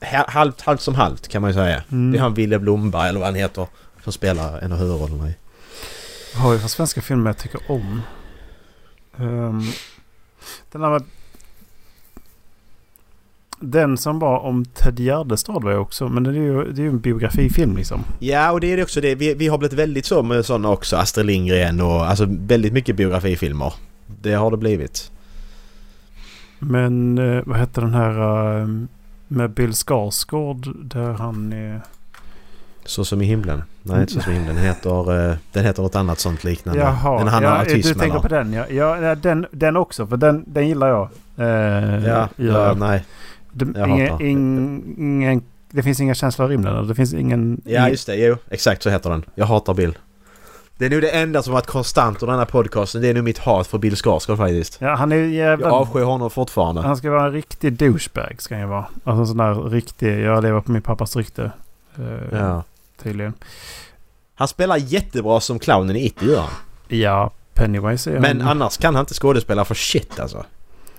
[0.01, 1.83] Halvt, halvt som halvt kan man ju säga.
[1.93, 2.13] Mm.
[2.13, 3.67] Det är han Ville Blomberg eller vad han heter
[4.05, 5.35] som spelar en av huvudrollerna i.
[6.35, 8.03] Har vi för svenska filmer jag tycker om?
[9.17, 9.63] Um,
[10.73, 11.03] den här med
[13.61, 16.85] den som var om Ted Gärdestad var ju också, men det är ju, det är
[16.85, 18.05] ju en biografifilm liksom.
[18.19, 19.15] Ja, och det är det också det.
[19.15, 20.97] Vi, vi har blivit väldigt så med sådana också.
[20.97, 23.73] Astrid Lindgren och alltså väldigt mycket biografifilmer.
[24.23, 25.11] Det har det blivit.
[26.59, 28.67] Men eh, vad hette den här eh,
[29.29, 31.81] med Bill Skarsgård där han är...
[32.85, 33.63] Så som i himlen?
[33.83, 34.57] Nej, så som i himlen.
[34.57, 36.81] Heter, eh, den heter något annat sånt liknande.
[36.81, 38.67] Jaha, den han ja, du tänker på den ja.
[38.69, 41.09] ja den, den också, för den, den gillar jag.
[41.37, 43.05] Eh, ja, ja, nej.
[43.53, 46.89] Det, inga, ingen, det finns inga känslor i rymden.
[46.89, 47.61] Det finns ingen...
[47.65, 48.37] Ja just det, jo.
[48.51, 49.25] Exakt så heter den.
[49.35, 49.99] Jag hatar Bill.
[50.79, 53.03] Det är nog det enda som varit konstant under den här podcasten.
[53.03, 54.79] Det är nog mitt hat för Bill Skarsgård faktiskt.
[54.81, 55.67] Ja, han är jävla...
[55.67, 56.81] Jag avskyr honom fortfarande.
[56.81, 58.87] Han ska vara en riktig douchebag ska han ju vara.
[59.05, 60.21] Alltså en sån där riktig...
[60.21, 61.51] Jag lever på min pappas rykte.
[61.99, 62.65] Uh, ja.
[63.03, 63.33] Tydligen.
[64.35, 66.51] Han spelar jättebra som clownen i It, gör han.
[66.89, 68.51] Ja, Pennywise är Men han...
[68.51, 70.45] annars kan han inte skådespela för shit alltså.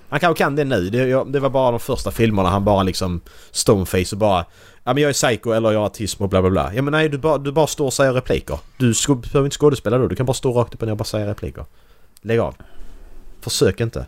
[0.10, 0.90] Han kanske kan det nu.
[0.90, 4.46] Det, det, var bara de första filmerna han bara liksom stoneface och bara
[4.88, 6.74] Ja men jag är psycho eller jag har autism och bla bla bla.
[6.74, 8.60] Ja men nej du bara, du bara står och säger repliker.
[8.78, 10.08] Du behöver inte skådespela då.
[10.08, 11.66] Du kan bara stå rakt upp och ner och bara säga repliker.
[12.22, 12.56] Lägg av.
[13.42, 14.06] Försök inte.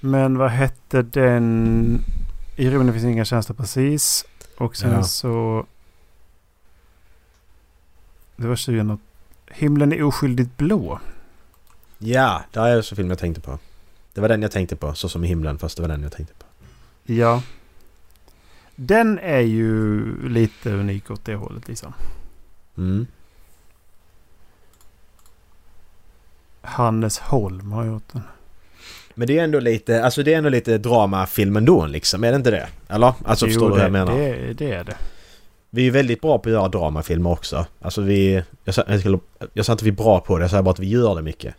[0.00, 2.04] Men vad hette den...
[2.56, 4.24] I rymden finns inga tjänster precis.
[4.56, 5.02] Och sen ja.
[5.02, 5.66] så...
[8.36, 8.98] Det var 20
[9.50, 11.00] Himlen är oskyldigt blå.
[11.98, 13.58] Ja, det är också film jag tänkte på.
[14.14, 16.12] Det var den jag tänkte på, så som i himlen, fast det var den jag
[16.12, 16.44] tänkte på.
[17.12, 17.42] Ja.
[18.82, 21.92] Den är ju lite unik åt det hållet liksom.
[22.78, 23.06] Mm.
[26.60, 28.22] Hannes Holm har gjort den.
[29.14, 32.36] Men det är ändå lite, alltså det är ändå lite dramafilm ändå liksom, är det
[32.36, 32.68] inte det?
[32.88, 33.14] Eller?
[33.24, 34.18] Alltså jo, förstår du vad jag menar?
[34.18, 34.96] Det, det är det.
[35.70, 37.66] Vi är väldigt bra på att göra dramafilmer också.
[37.80, 38.42] Alltså vi...
[38.64, 38.84] Jag sa,
[39.52, 41.22] jag sa inte vi är bra på det, jag sa bara att vi gör det
[41.22, 41.54] mycket.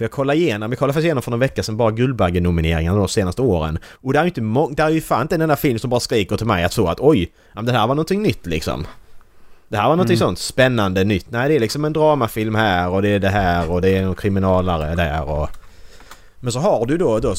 [0.00, 3.08] För jag kollade igenom, vi kollade faktiskt igenom för några veckor sedan bara Guldbagge-nomineringarna de
[3.08, 3.78] senaste åren.
[3.92, 6.00] Och det är ju inte det är ju fan inte en enda film som bara
[6.00, 7.32] skriker till mig att så att oj,
[7.62, 8.86] det här var någonting nytt liksom.
[9.68, 10.26] Det här var någonting mm.
[10.26, 11.30] sånt spännande nytt.
[11.30, 14.02] Nej, det är liksom en dramafilm här och det är det här och det är
[14.02, 15.48] en kriminalare där och...
[16.40, 17.34] Men så har du då, då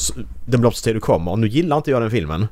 [0.46, 1.36] Den blomstertid du kommer.
[1.36, 2.46] Nu gillar inte jag den filmen.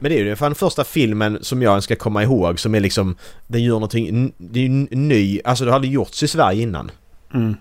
[0.00, 3.16] Men det är ju den första filmen som jag ska komma ihåg som är liksom...
[3.46, 4.32] Den gör någonting...
[4.36, 5.40] Det är ny...
[5.44, 6.90] Alltså det har aldrig gjorts i Sverige innan.
[7.34, 7.54] Mm.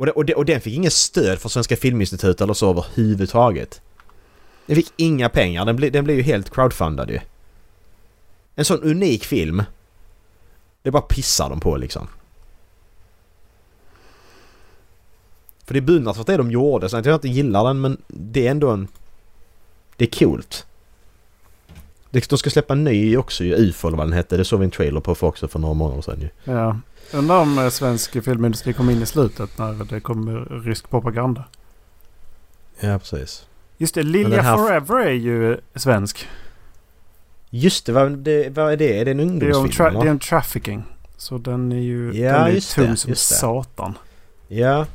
[0.00, 3.80] Och, det, och, det, och den fick inget stöd från Svenska Filminstitutet eller så överhuvudtaget.
[4.66, 7.20] Den fick inga pengar, den, ble, den blev ju helt crowdfundad ju.
[8.54, 9.62] En sån unik film.
[10.82, 12.08] Det bara pissar de på liksom.
[15.64, 16.88] För det är beundransvärt det de gjorde.
[16.88, 18.88] Sen att jag inte gillar den men det är ändå en...
[19.96, 20.66] Det är coolt.
[22.10, 24.36] De ska släppa en ny också ju, UFO eller vad den hette.
[24.36, 26.28] Det såg vi en trailer på för också för några månader sedan ju.
[26.44, 26.76] Ja.
[27.12, 31.44] Undrar om eh, svensk filmindustri kom in i slutet när det kom rysk propaganda.
[32.80, 33.46] Ja, precis.
[33.78, 34.56] Just det, Lilja här...
[34.56, 36.28] Forever är ju svensk.
[37.50, 38.98] Just det vad, det, vad är det?
[38.98, 39.70] Är det en ungdomsfilm?
[39.76, 40.84] Det är, om det är en trafficking.
[41.16, 43.98] Så den är ju ja, den är tung det, som satan.
[44.48, 44.86] Ja.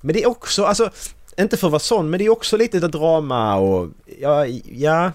[0.00, 0.90] Men det är också, alltså...
[1.36, 3.88] Inte för att vara sån, men det är också lite drama och...
[4.20, 5.12] Ja, ja.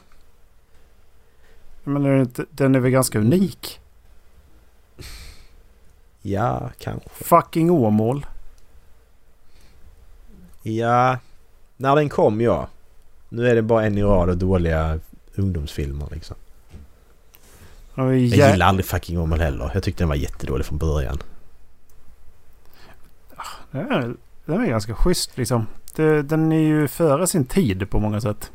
[1.83, 3.79] Men den är väl ganska unik?
[6.25, 7.09] Ja, kanske.
[7.09, 8.25] Fucking Åmål.
[10.61, 11.17] Ja,
[11.77, 12.67] när den kom ja.
[13.29, 14.99] Nu är det bara en i rad av dåliga
[15.35, 16.35] ungdomsfilmer liksom.
[17.95, 19.71] Jag gillar aldrig fucking Åmål heller.
[19.73, 21.17] Jag tyckte den var jättedålig från början.
[23.71, 25.67] Den är, den är ganska schysst liksom.
[26.23, 28.51] den är ju före sin tid på många sätt.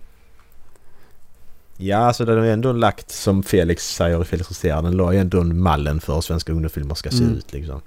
[1.80, 5.18] Ja, alltså den har ju ändå lagt som Felix säger Felix Roster, den la ju
[5.18, 7.34] ändå en mallen för hur svenska ungdomsfilmer ska se mm.
[7.34, 7.80] ut liksom.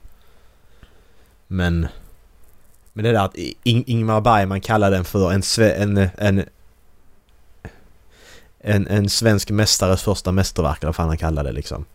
[1.48, 1.88] Men...
[2.94, 6.46] Men det där att In Ingmar Bergman kallar den för en, en, en,
[8.60, 11.86] en, en svensk mästares första mästerverk eller vad fan han kallar det liksom.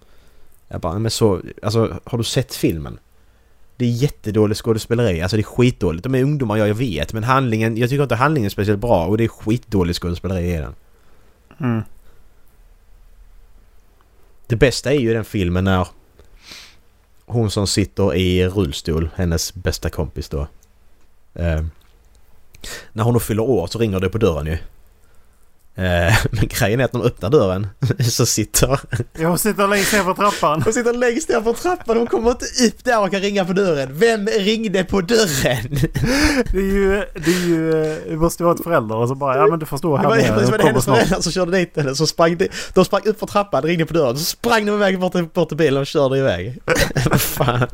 [0.68, 2.98] Jag bara, men så, alltså har du sett filmen?
[3.76, 6.04] Det är jättedåligt skådespeleri, alltså det är skitdåligt.
[6.04, 9.06] De är ungdomar, ja jag vet, men handlingen, jag tycker inte handlingen är speciellt bra
[9.06, 10.74] och det är skitdåligt skådespeleri i den.
[11.60, 11.82] Mm.
[14.46, 15.88] Det bästa är ju den filmen när
[17.26, 20.46] hon som sitter i rullstol, hennes bästa kompis då.
[21.34, 21.64] Eh,
[22.92, 24.58] när hon fyller år så ringer det på dörren ju.
[25.78, 27.66] Eh, men grejen är att de öppnar dörren
[28.10, 28.80] så sitter...
[29.18, 30.62] Jag sitter längst ner på trappan.
[30.62, 31.96] Hon sitter längst ner på trappan.
[31.96, 33.98] Hon kommer inte upp där och kan ringa på dörren.
[33.98, 35.68] Vem ringde på dörren?
[36.52, 37.04] Det är ju...
[37.14, 37.70] Det, är ju,
[38.08, 39.36] det måste vara ett förälder och så bara...
[39.36, 39.96] Ja men du förstår.
[39.96, 41.94] Här det var, det var hennes föräldrar som körde dit henne.
[41.94, 44.18] Så sprang de, de sprang upp för trappan, ringde på dörren.
[44.18, 46.58] Så sprang de iväg bort, bort till bilen och körde iväg.
[47.16, 47.68] Fan.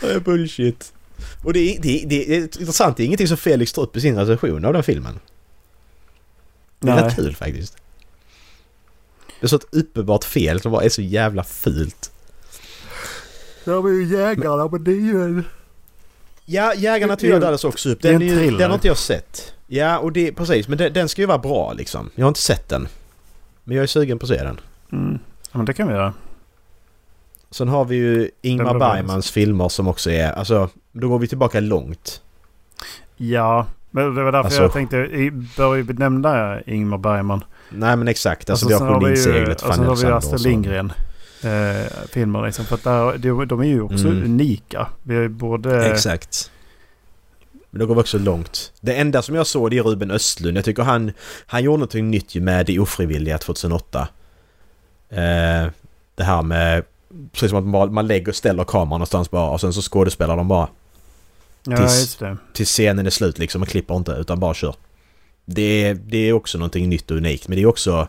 [0.00, 0.92] Det är bullshit.
[1.44, 2.96] Och det är, det, det är intressant.
[2.96, 5.18] Det är ingenting som Felix tar upp i sin recension av den filmen.
[6.82, 7.76] Det är rätt kul faktiskt.
[9.40, 12.10] Det är så ett uppenbart fel som bara är så jävla fult.
[13.64, 15.44] De är ju jägarna men det är ju en...
[16.44, 18.02] Ja, Jägarna till dödas också upp.
[18.02, 19.54] Den, är ju, den har inte jag sett.
[19.66, 20.68] Ja, och det, precis.
[20.68, 22.10] Men den, den ska ju vara bra liksom.
[22.14, 22.88] Jag har inte sett den.
[23.64, 24.60] Men jag är sugen på att se den.
[24.92, 25.18] Mm.
[25.52, 26.14] Ja, men det kan vi göra.
[27.50, 30.32] Sen har vi ju Ingmar Bergmans filmer som också är...
[30.32, 32.22] Alltså, då går vi tillbaka långt.
[33.16, 34.96] Ja, men det var därför alltså, jag tänkte,
[35.56, 37.44] bör vi nämna Ingmar Bergman?
[37.68, 40.92] Nej men exakt, alltså, alltså vi har Poliseglet, Fanny Och så har vi Astrid Lindgren.
[41.42, 42.64] Eh, filmer liksom.
[42.64, 44.24] För att där, de, de är ju också mm.
[44.24, 44.88] unika.
[45.02, 45.90] Vi är både...
[45.90, 46.50] Exakt.
[47.70, 48.72] Men då går vi också långt.
[48.80, 50.56] Det enda som jag såg det är Ruben Östlund.
[50.56, 51.12] Jag tycker han,
[51.46, 54.08] han gjorde någonting nytt med Det ofrivilliga 2008.
[55.08, 55.70] Eh,
[56.14, 56.84] det här med...
[57.32, 60.36] Precis som att man, man lägger och ställer kameran någonstans bara och sen så skådespelar
[60.36, 60.68] de bara.
[61.64, 62.18] Ja, tills,
[62.52, 63.60] tills scenen är slut liksom.
[63.60, 64.74] Man klipper inte utan bara kör.
[65.44, 67.48] Det är, det är också någonting nytt och unikt.
[67.48, 68.08] Men det är också...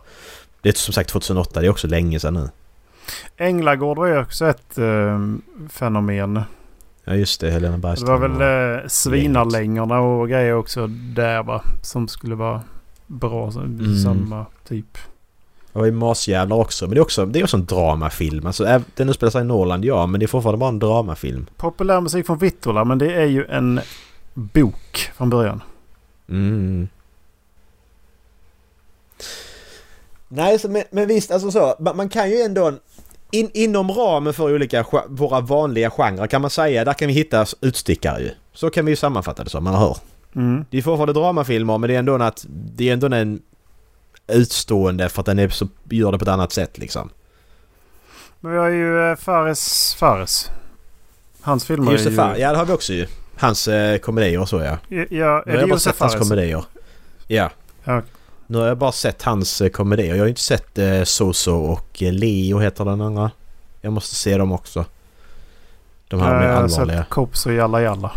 [0.62, 1.60] Det är som sagt 2008.
[1.60, 2.50] Det är också länge sedan nu.
[3.36, 5.18] Änglagård var ju också ett äh,
[5.68, 6.42] fenomen.
[7.04, 8.20] Ja just det, Helena Bergström.
[8.20, 11.62] Det var väl äh, svinarlängorna och grejer också där va.
[11.82, 12.62] Som skulle vara
[13.06, 13.50] bra.
[13.50, 13.96] Mm.
[13.96, 14.98] Samma typ.
[15.74, 16.86] Det var ju Masjävlar också.
[16.86, 18.46] Men det är också, det är också en dramafilm.
[18.46, 20.06] Alltså, den utspelar sig i Norrland, ja.
[20.06, 21.46] Men det är fortfarande bara en dramafilm.
[21.56, 22.84] Populärmusik från Vittula.
[22.84, 23.80] Men det är ju en
[24.34, 25.62] bok från början.
[26.28, 26.88] Mm.
[30.28, 31.74] Nej, så, men, men visst, alltså så.
[31.78, 32.72] Man, man kan ju ändå...
[33.30, 37.46] In, inom ramen för olika våra vanliga genrer kan man säga, där kan vi hitta
[37.60, 38.30] utstickare ju.
[38.52, 39.96] Så kan vi ju sammanfatta det som, man hör.
[40.34, 40.64] Mm.
[40.70, 43.42] Det är fortfarande dramafilmer men det är ändå att det är ändå en
[44.26, 47.10] utstående för att den är så, gör det på ett annat sätt liksom.
[48.40, 50.50] Men vi har ju eh, Fares Fares.
[51.40, 52.40] Hans filmer Josef är ju...
[52.40, 53.06] Ja det har vi också ju.
[53.38, 54.78] Hans eh, komedier och så ja.
[54.88, 56.14] Ja, ja är det jag bara sett Fares?
[56.14, 56.64] hans komedier.
[57.26, 57.50] Ja.
[57.84, 58.02] ja.
[58.46, 60.08] Nu har jag bara sett hans eh, komedier.
[60.08, 63.30] Jag har ju inte sett eh, Soso och eh, Leo heter den andra.
[63.80, 64.84] Jag måste se dem också.
[66.08, 66.94] De här med allvarliga.
[66.94, 68.12] Jag har sett Kops och Jalla Jalla.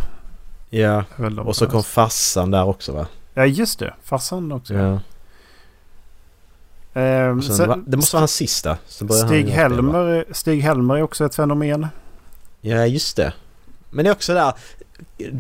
[0.69, 1.03] Ja.
[1.45, 3.07] Och så kom farsan där också va?
[3.33, 3.93] Ja just det.
[4.03, 4.73] Farsan också.
[4.73, 4.99] Ja.
[6.97, 8.77] Eh, sen, det måste vara hans sista.
[9.25, 11.87] Stig, Helmer, Stig Helmer är också ett fenomen.
[12.61, 13.33] Ja, just det.
[13.89, 14.53] Men det är också där.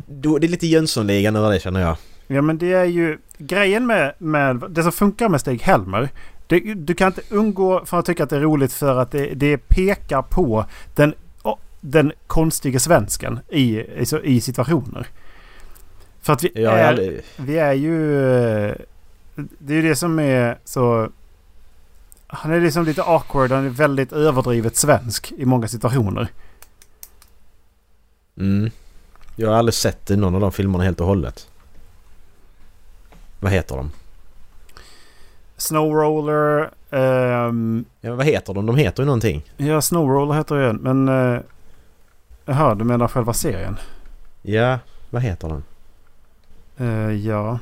[0.07, 1.97] det är lite Jönssonligan över det känner jag.
[2.27, 6.09] Ja men det är ju grejen med, med det som funkar med Stig-Helmer.
[6.47, 9.33] Det, du kan inte undgå för att tycka att det är roligt för att det,
[9.33, 10.65] det pekar på
[10.95, 11.13] den,
[11.81, 15.07] den konstiga svensken i, i, i situationer.
[16.21, 17.95] För att vi, Ja, är, vi är ju...
[19.35, 21.09] Det är ju det som är så...
[22.27, 23.51] Han är liksom lite awkward.
[23.51, 26.27] Han är väldigt överdrivet svensk i många situationer.
[28.37, 28.71] Mm.
[29.35, 31.49] Jag har aldrig sett någon av de filmerna helt och hållet.
[33.39, 33.91] Vad heter de?
[35.57, 36.69] Snowroller.
[36.91, 38.65] ehm, Ja, vad heter de?
[38.65, 39.43] De heter ju någonting.
[39.57, 40.75] ja, Snowroller heter det en.
[40.75, 41.09] Men...
[41.09, 41.39] Uh,
[42.45, 43.77] jaha, du menar själva serien?
[44.41, 45.63] Ja, vad heter den?
[46.77, 47.59] Eh, ja.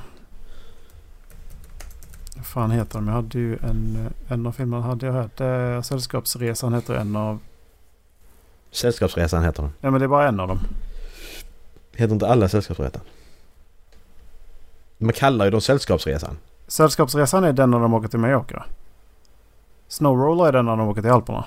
[2.45, 3.07] Vad fan heter de?
[3.07, 5.29] Jag hade ju en, eh, en av filmerna hade jag här.
[5.37, 7.39] Det, Sällskapsresan heter en av...
[8.71, 9.71] Sällskapsresan heter den.
[9.81, 10.59] Nej men det är bara en av dem.
[11.95, 13.01] Heter inte alla Sällskapsresan?
[14.97, 16.37] Man kallar ju dem Sällskapsresan.
[16.67, 18.65] Sällskapsresan är den när de åker till Mallorca.
[19.87, 21.45] Snowroller är den när de åker till Alperna.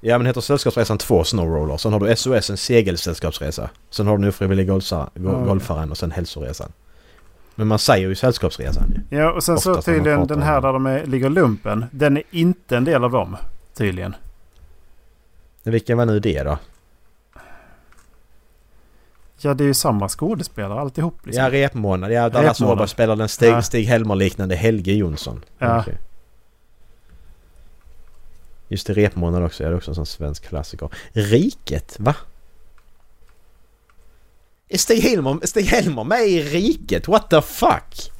[0.00, 1.76] Ja men heter Sällskapsresan 2 Snowroller.
[1.76, 3.70] Sen har du SOS en segelsällskapsresa.
[3.90, 5.08] Sen har du den ofrivilliga Ja.
[5.14, 6.72] golfaren och sen hälsoresan.
[7.54, 9.16] Men man säger ju Sällskapsresan ju.
[9.18, 11.84] Ja och sen så när man tydligen den här där de är, ligger lumpen.
[11.90, 13.36] Den är inte en del av dem.
[13.74, 14.14] Tydligen.
[15.62, 16.58] Vilken var nu det då?
[19.40, 21.44] Ja det är ju samma skådespelare alltihop liksom.
[21.44, 22.12] Ja, repmånad.
[22.12, 22.60] Ja, Dallas.
[22.60, 23.62] Åberg spelar den Stig, Ja.
[23.62, 25.44] Stig Helmer-liknande Helge Jonsson.
[25.58, 25.80] Ja.
[25.80, 25.98] Okej.
[28.68, 29.62] Just det, repmånad också.
[29.62, 30.88] Ja, det är också en sån svensk klassiker.
[31.12, 32.14] Riket, va?
[34.72, 37.08] Är Stig Helmer, Stig Helmer med i Riket?
[37.08, 38.12] What the fuck?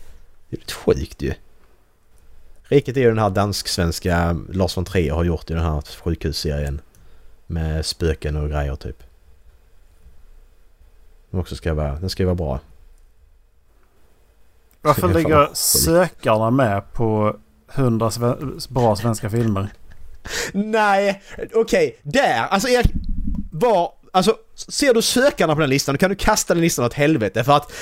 [0.49, 1.35] Det är lite sjukt ju.
[2.63, 6.81] Riket är ju den här dansk-svenska Lars von Trier har gjort i den här sjukhusserien.
[7.47, 9.03] Med spöken och grejer typ.
[11.31, 12.61] Den också ska vara, den ska vara bra.
[14.81, 17.37] Varför ligger sökarna med på
[17.73, 19.69] 100 sve- bra svenska filmer?
[20.53, 21.23] Nej,
[21.55, 22.47] okej, där!
[22.47, 22.93] Alltså Erik,
[23.53, 23.93] var...
[24.15, 27.45] Alltså, ser du sökarna på den listan, då kan du kasta den listan åt helvete
[27.45, 27.73] för att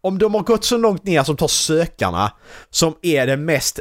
[0.00, 2.32] om de har gått så långt ner som tar sökarna,
[2.70, 3.80] som är den mest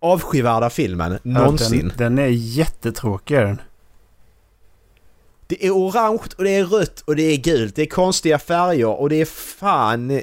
[0.00, 1.88] avskyvärda filmen någonsin.
[1.88, 3.62] Den, den är jättetråkig den.
[5.46, 9.00] Det är orange och det är rött och det är gult, det är konstiga färger
[9.00, 10.20] och det är fan...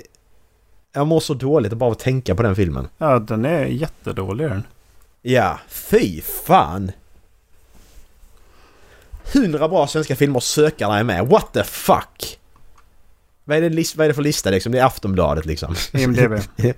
[0.94, 2.88] Jag mår så dåligt att bara tänka på den filmen.
[2.98, 4.64] Ja den är jättedålig den.
[5.22, 6.92] Ja, fy fan!
[9.34, 11.28] Hundra bra svenska filmer sökarna är med.
[11.28, 12.40] What the fuck?
[13.44, 14.72] Vad är det, lis- vad är det för lista liksom?
[14.72, 15.76] Det är Aftonbladet liksom.
[15.94, 16.34] IMDB.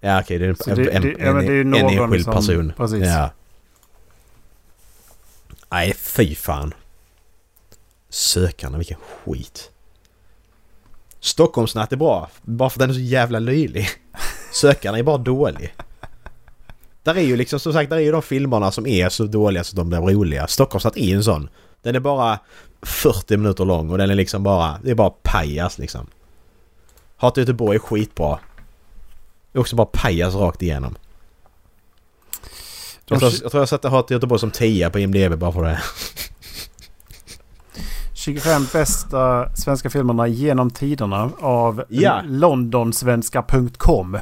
[0.00, 1.74] Ja okej, det är en, Så det- en, det- ja, men det är ju en,
[1.74, 2.72] en enskild som- person.
[2.76, 3.04] precis.
[3.06, 3.30] Ja.
[5.68, 6.74] Nej, fy fan.
[8.08, 9.70] Sökarna, vilken skit.
[11.20, 13.88] Stockholmsnatt är bra, bara för att den är så jävla löjlig.
[14.52, 15.74] Sökarna är bara dålig.
[17.02, 19.64] Där är ju liksom som sagt, där är ju de filmerna som är så dåliga
[19.64, 20.46] så de blir roliga.
[20.46, 21.48] Stockholmsnatt är ju en sån.
[21.82, 22.38] Den är bara
[22.82, 26.06] 40 minuter lång och den är liksom bara, det är bara pajas liksom.
[27.16, 28.38] Hat i Göteborg är skitbra.
[29.52, 30.96] Det är också bara pajas rakt igenom.
[33.06, 35.62] Jag tror, jag tror jag satte Hat i Göteborg som 10 på IMDB bara för
[35.62, 35.80] det.
[38.14, 42.22] 25 bästa svenska filmerna genom tiderna av Ja.
[42.26, 44.18] londonsvenska.com.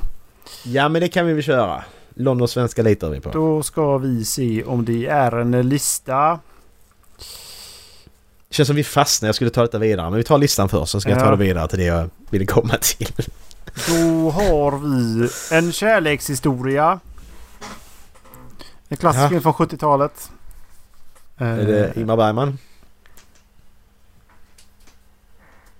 [0.64, 1.84] Ja men det kan vi väl köra.
[2.18, 3.30] London svenska litar vi på.
[3.30, 6.38] Då ska vi se om det är en lista.
[8.48, 9.28] Det känns som vi fastnar.
[9.28, 10.10] Jag skulle ta detta vidare.
[10.10, 10.92] Men vi tar listan först.
[10.92, 11.30] Sen ska jag ta Ja.
[11.30, 13.08] det vidare till det jag ville komma till.
[13.88, 17.00] Då har vi en kärlekshistoria.
[18.88, 19.40] En klassisk Ja.
[19.40, 20.30] från 70-talet.
[21.36, 22.58] Är det Ingmar Bergman?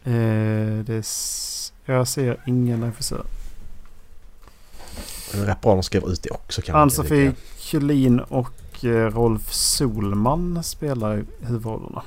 [0.05, 1.07] Eh, det
[1.85, 3.25] jag ser ingen regissör.
[5.63, 6.79] De skrev ut det också kanske.
[6.81, 12.03] Ann-Sofie Kjellin och eh, Rolf Solman spelar huvudrollerna.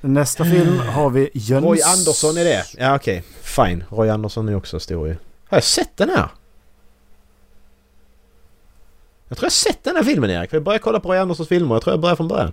[0.00, 1.64] Nästa film har vi Jöns...
[1.64, 2.64] Roy Andersson är det?
[2.78, 3.24] Ja okej.
[3.42, 3.84] Fine.
[3.88, 5.16] Roy Andersson är också stor ju.
[5.48, 6.28] Har jag sett den här?
[9.28, 10.52] Jag tror jag har sett den här filmen Erik.
[10.52, 11.74] Jag börjar kolla på Roy Anderssons filmer.
[11.74, 12.52] Jag tror jag börjar från början.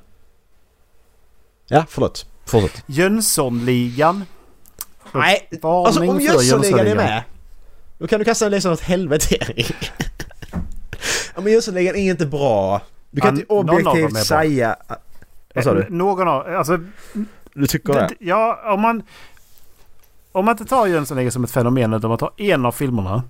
[1.67, 2.25] Ja, förlåt.
[2.45, 2.83] Fortsätt.
[2.85, 4.25] Jönssonligan.
[5.11, 7.23] Nej, alltså om för Jönssonligan är med.
[7.97, 9.91] Då kan du kasta listan åt helvete Erik.
[11.35, 12.81] ja men Jönssonligan är inte bra.
[13.11, 14.75] Du kan An- inte objektivt säga...
[15.55, 15.85] Vad sa du?
[15.89, 16.55] Någon av...
[16.55, 16.79] Alltså,
[17.53, 18.09] Du tycker det?
[18.19, 19.03] ja, om man...
[20.31, 23.23] Om man inte tar Jönssonligan som ett fenomen utan man tar en av filmerna.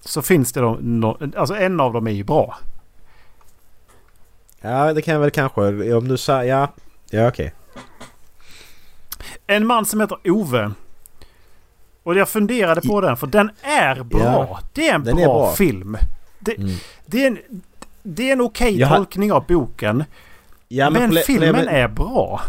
[0.00, 0.78] Så finns det då...
[0.80, 2.58] No, alltså en av dem är ju bra.
[4.60, 5.94] Ja, det kan jag väl kanske.
[5.94, 6.44] Om du säger...
[6.58, 6.68] Ja,
[7.10, 7.54] ja okej.
[9.46, 10.72] En man som heter Ove.
[12.10, 14.20] Och jag funderade på den för den är bra.
[14.20, 15.52] Ja, det är en bra, är bra.
[15.52, 15.96] film.
[16.38, 16.70] Det, Mm.
[17.06, 17.38] det är en,
[18.02, 20.04] det är en okej har- tolkning av boken.
[20.68, 22.40] Ja, men proble- filmen problemet- är bra.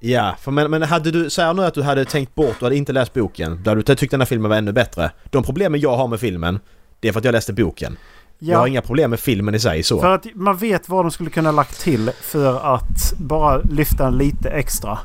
[0.00, 1.30] Ja, för men, men hade du...
[1.30, 3.60] Säg nu att du hade tänkt bort och hade inte läst boken.
[3.62, 5.10] Då hade du tyckt den här filmen var ännu bättre.
[5.30, 6.60] De problemen jag har med filmen,
[7.00, 7.96] det är för att jag läste boken.
[8.38, 10.00] Jag har Ja, inga problem med filmen i sig så.
[10.00, 14.18] för att man vet vad de skulle kunna lagt till för att bara lyfta den
[14.18, 14.98] lite extra.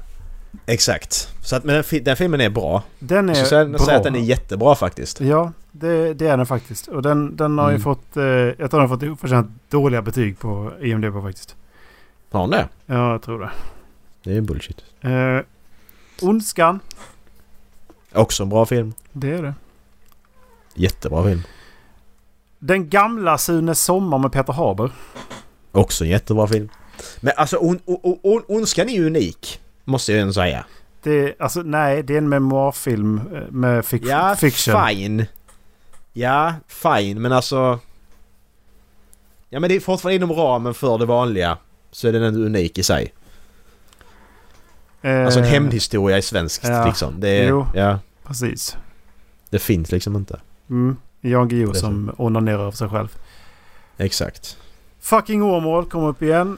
[0.66, 1.34] Exakt.
[1.44, 2.84] Så att, men den, den filmen är bra.
[3.00, 3.80] Den är Så säg bra.
[3.80, 5.22] säg att den är jättebra faktiskt.
[5.22, 6.88] Ja, det, det är den faktiskt.
[6.88, 7.82] Och den, den har ju Mm.
[7.84, 8.18] fått...
[8.18, 11.56] Eh, jag tror den har fått oförtjänt dåliga betyg på IMDB faktiskt.
[12.32, 12.68] Har den det?
[12.86, 13.50] Ja, jag tror det.
[14.24, 14.84] Det är bullshit.
[15.02, 15.40] Eh,
[16.22, 16.80] Ondskan.
[18.14, 18.94] Också en bra film.
[19.12, 19.54] Det är det.
[20.76, 21.42] Jättebra film.
[22.60, 24.92] Den gamla Sunes sommar med Peter Haber.
[25.72, 26.70] Också en jättebra film.
[27.20, 29.60] Men alltså on, on, on, Ondskan är ju unik.
[29.88, 30.66] Måste jag ändå säga.
[31.04, 34.88] Det, alltså, nej, det är en memoarfilm eh, med fic Ja, fiction.
[34.88, 35.26] fine.
[36.14, 37.22] Ja, fine.
[37.22, 37.80] Men alltså...
[39.50, 41.58] Ja men det är fortfarande inom ramen för det vanliga.
[41.92, 43.14] Så är den ändå unik i sig.
[45.02, 46.86] Alltså en Eh, hämndhistoria i svenskt ja.
[46.86, 47.20] liksom.
[47.20, 47.68] Det, är, Jo.
[47.76, 48.78] ja, Precis.
[49.50, 50.40] det finns liksom inte.
[50.70, 50.98] Mm.
[51.22, 53.18] Jan Guillou som onanerar över sig själv.
[53.98, 54.58] Exakt.
[55.00, 56.58] Fucking Åmål kom upp igen.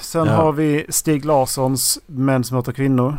[0.00, 0.32] Sen Ja.
[0.32, 3.16] har vi Stig Larssons Män som hatar kvinnor.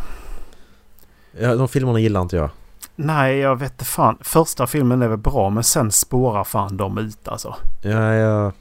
[1.32, 2.50] Ja, de filmerna gillar inte jag.
[2.96, 4.18] Nej, jag vet inte fan.
[4.22, 7.56] Första filmen är väl bra men sen spårar fan de ut alltså.
[7.82, 8.52] Ja, ja...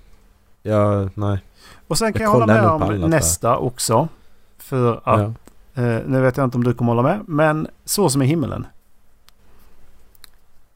[0.63, 1.39] Ja, nej.
[1.89, 4.09] Och sen kan Jag jag, hålla med om nästa också.
[4.59, 5.35] För att,
[5.75, 5.83] Ja.
[5.83, 8.67] eh, nu vet jag inte om du kommer hålla med, men Så som i himmelen.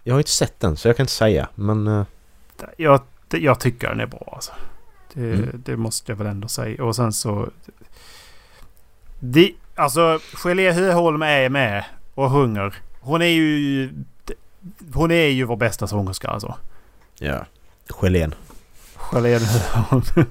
[0.02, 1.48] Jag har inte sett den så jag kan inte säga.
[1.54, 1.86] Men...
[1.86, 2.04] eh,
[2.76, 3.00] Jag,
[3.30, 4.52] jag tycker den är bra alltså.
[5.14, 5.62] Det, Mm.
[5.64, 6.84] det måste jag väl ändå säga.
[6.84, 7.48] Och sen så...
[9.20, 11.84] Det, alltså, Gelé Höholm är med
[12.14, 12.74] och sjunger.
[13.00, 13.90] Hon är ju...
[14.94, 16.54] Hon är ju vår bästa sångerska alltså.
[17.18, 17.44] ja.
[18.02, 18.34] Gelén.
[19.12, 20.02] Gelé Höholm.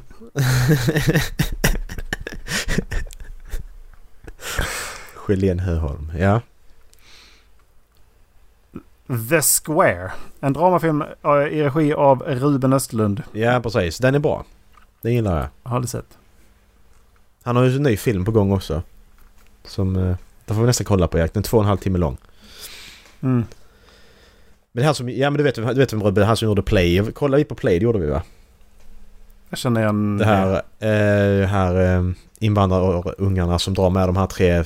[5.27, 6.11] Gelén Höholm.
[6.19, 6.41] Ja.
[9.29, 10.11] The Square.
[10.39, 13.23] En dramafilm eh, i regi av Ruben Östlund.
[13.31, 13.97] Ja, precis.
[13.97, 14.45] Den är bra.
[15.01, 15.71] Den gillar jag.
[15.71, 16.17] Har du sett?
[17.43, 18.81] Han har ju en ny film på gång också.
[19.65, 19.95] Som...
[19.95, 20.15] eh,
[20.47, 21.33] får vi nästan kolla på Erik.
[21.33, 22.17] Den är två och en halv timme lång.
[23.21, 23.45] Mm.
[24.71, 25.09] Men det här som...
[25.09, 27.11] Ja men du vet, du vet vem Rubbe, han som gjorde Play.
[27.13, 28.21] Kolla vi på Play, det gjorde vi va?
[29.49, 30.17] Jag känner igen...
[30.17, 30.61] Det här...
[30.79, 32.03] Eh, här eh,
[32.39, 34.63] invandrarungarna som drar med de här tre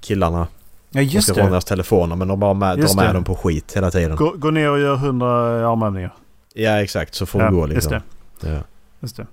[0.00, 0.46] killarna.
[0.90, 1.50] Ja De just ska råna det.
[1.52, 3.16] deras telefoner men de bara med, Just drar med det.
[3.16, 4.16] dem på skit hela tiden.
[4.16, 5.28] Gå, gå ner och gör hundra
[5.70, 6.14] armhävningar.
[6.54, 7.92] Ja exakt, så får Ja, det gå just liksom.
[8.40, 8.50] det.
[8.52, 8.60] Ja.
[9.00, 9.26] Just det.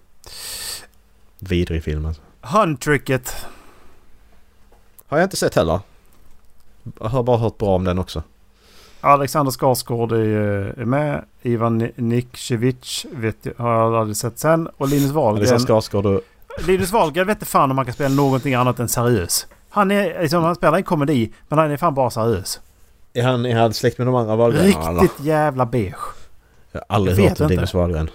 [1.39, 2.21] Vidrig film alltså.
[2.41, 3.35] Hundtricket.
[5.07, 5.79] Har jag inte sett heller.
[6.99, 8.23] Jag har bara hört bra om den också.
[9.01, 11.25] Alexander Skarsgård är, med.
[11.41, 14.67] Ivan Ni- Nikcevic vet jag, har jag aldrig sett sen.
[14.77, 15.59] Och Linus Alexander Wahlgren.
[15.59, 16.21] Skarsgård och...
[16.67, 19.47] Linus Wahlgren vet inte fan om man kan spela någonting annat än seriös.
[19.69, 22.59] Han, är, liksom, han spelar en komedi, men han är fan bara seriös.
[23.13, 25.01] Är han, är han släkt med de andra Wahlgrenarna?
[25.01, 25.95] Riktigt jävla beige.
[26.71, 27.47] Jag har aldrig Jag hört om.
[27.47, 28.09] Linus Wahlgren.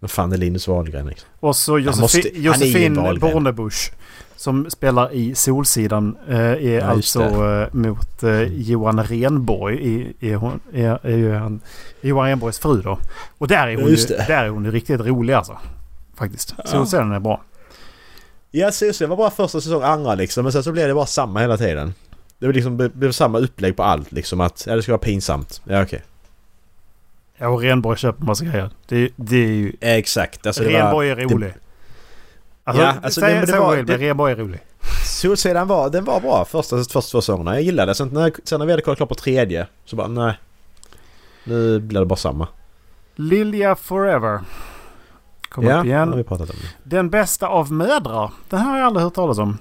[0.00, 1.28] Vad fan är Linus Wahlgren liksom?
[1.40, 2.94] Och så måste- ju Josefin.
[3.20, 3.92] Bornebusch.
[4.36, 6.16] Som spelar i Solsidan.
[6.28, 9.76] Eh, är Ja, alltså eh, mot eh, Johan Renborg.
[9.76, 11.60] I, är, hon, är, är ju han,
[12.00, 12.98] Johan Renborgs fru då.
[13.38, 14.24] Och där är Ja, hon, ju, just det.
[14.28, 15.58] där är hon ju riktigt rolig alltså.
[16.16, 16.54] Faktiskt.
[16.58, 16.64] Ja.
[16.66, 17.42] Solsidan är bra.
[18.50, 20.42] Ja, det var bara första säsong, andra liksom.
[20.42, 21.94] Men sen så blev det bara samma hela tiden.
[22.38, 24.98] Det var liksom, det blev samma upplägg på allt liksom att, ja det ska vara
[25.02, 25.62] pinsamt.
[25.64, 26.02] Ja okej.
[27.42, 28.70] Ja, och Renborg köper massa grejer.
[28.88, 29.72] Det, det är ju...
[29.80, 30.46] Exakt.
[30.46, 30.70] Alltså var...
[30.70, 31.54] Renborg är rolig.
[32.64, 34.60] Alltså, Ja, alltså, säg, det- det var- det- Renborg är rolig.
[35.06, 37.54] Solsidan var, den var bra första, första två säsongerna.
[37.54, 37.94] Jag gillade det.
[37.94, 40.34] Sen när, sen när vi hade kollat klart på tredje så bara nej.
[41.44, 42.48] Nu blir det bara samma.
[43.16, 44.40] Lilja Forever.
[45.48, 46.16] Kom ja, upp det har igen.
[46.16, 46.56] vi pratat om.
[46.84, 48.30] Den bästa av mödrar.
[48.48, 49.58] Den här har jag aldrig hört talas om.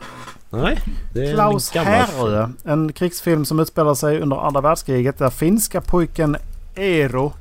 [0.49, 0.79] Nej,
[1.13, 2.47] det är Klaus Härö.
[2.63, 5.17] En krigsfilm som utspelar sig under andra världskriget.
[5.17, 6.35] Där finska pojken
[6.75, 7.33] Eero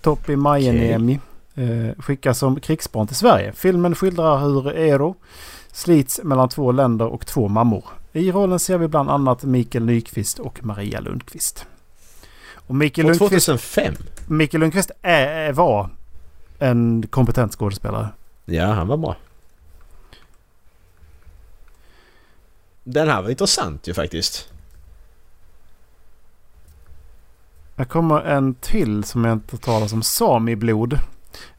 [0.00, 1.20] Toppi Majaniemi
[1.54, 3.52] eh, skickas som krigsbarn till Sverige.
[3.52, 5.14] Filmen skildrar hur Eero
[5.72, 7.84] slits mellan två länder och två mammor.
[8.12, 11.66] I rollen ser vi bland annat Mikael Nyqvist och Maria Lundqvist.
[12.54, 13.94] Och Mikael Från Lundqvist, 2005?
[14.26, 15.90] Mikael Lundqvist är, var
[16.58, 18.08] en kompetent skådespelare.
[18.44, 19.16] Ja, han var bra.
[22.84, 24.48] Den här var intressant ju faktiskt.
[27.78, 30.02] Här kommer en till som jag inte talar om.
[30.02, 30.98] Samiblod.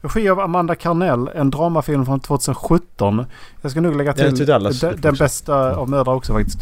[0.00, 1.30] Regi av Amanda Carnell.
[1.34, 3.24] En dramafilm från 2017.
[3.60, 6.58] Jag ska nog lägga till den, den bästa av mödrar också faktiskt.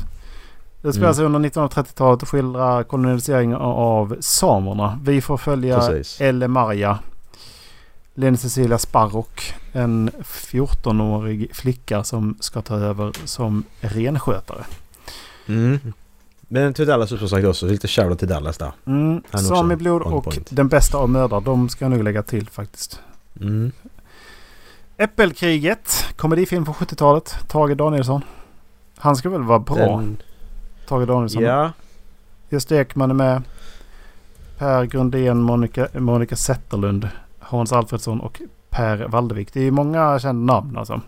[0.83, 5.01] utspelar sig under 1930-talet och skildrar koloniseringen av samerna.
[5.03, 6.21] Vi får följa Precis.
[6.21, 6.99] Elle Maria.
[8.15, 9.55] Lena Cecilia Sparrock.
[9.73, 14.65] En 14-årig flicka som ska ta över som renskötare.
[15.47, 15.93] Mm.
[16.49, 17.67] Men till Dallas som sagt också.
[17.67, 18.73] Lite shoutout till Dallas där.
[18.87, 20.39] Mm, Samiblod on och.
[20.51, 21.41] Den bästa av mödrar.
[21.41, 23.01] De ska jag nog lägga till faktiskt.
[23.41, 23.73] Mm.
[24.97, 26.05] Äppelkriget.
[26.17, 27.35] Komedifilm från 70-talet.
[27.49, 28.23] Tage Danielsson.
[28.97, 29.77] Han ska väl vara bra?
[29.77, 30.17] Den,
[30.89, 31.43] Tage Danielsson.
[31.43, 31.73] ja.
[32.51, 33.43] Gösta Ekman är med.
[34.59, 38.41] Per Grundén, Monica, Monica Zetterlund, Hans Alfredsson och
[38.71, 39.53] Per Waldevik.
[39.53, 41.01] Det är många kända namn alltså.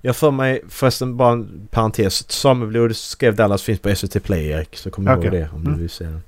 [0.00, 2.30] Jag får mig förresten bara en parentes.
[2.30, 4.76] Sameblod skrev Dallas finns på SVT Play Erik.
[4.76, 5.30] Så kom ihåg Okej.
[5.30, 5.72] det om Mm.
[5.72, 6.22] du vill se den.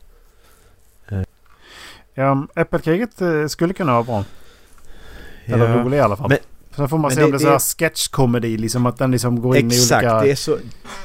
[2.15, 4.25] Ja, Äppelkriget eh, skulle kunna vara bra.
[5.45, 5.83] Eller Ja.
[5.85, 6.29] rolig i alla fall.
[6.29, 6.39] Men-
[6.77, 8.57] Sen får man se det- om det är så det- här sketchkomedi.
[8.57, 10.21] Liksom att den liksom går in Exakt, i olika...
[10.21, 10.59] det, är så,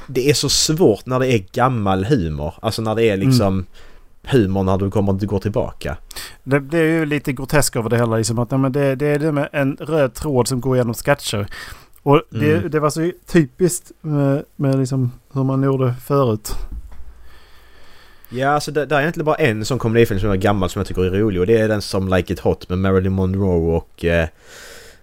[0.08, 2.54] det är så svårt när det är gammal humor.
[2.62, 3.66] Alltså när det är liksom
[4.24, 5.98] humor när du kommer att gå tillbaka.
[6.44, 8.18] Det, det är ju lite grotesk över det hela.
[8.18, 10.94] Liksom att, ja, men det, det är det med en röd tråd som går igenom
[10.94, 11.48] sketcher.
[12.04, 12.72] Och det, Mm.
[12.72, 16.52] det var så typiskt med, med liksom hur man gjorde förut.
[18.30, 20.88] Ja, alltså det, det är egentligen bara en sån komedifilm som är gammal som jag
[20.88, 24.06] tycker är rolig och det är den som Like It Hot med Marilyn Monroe och
[24.06, 24.28] eh,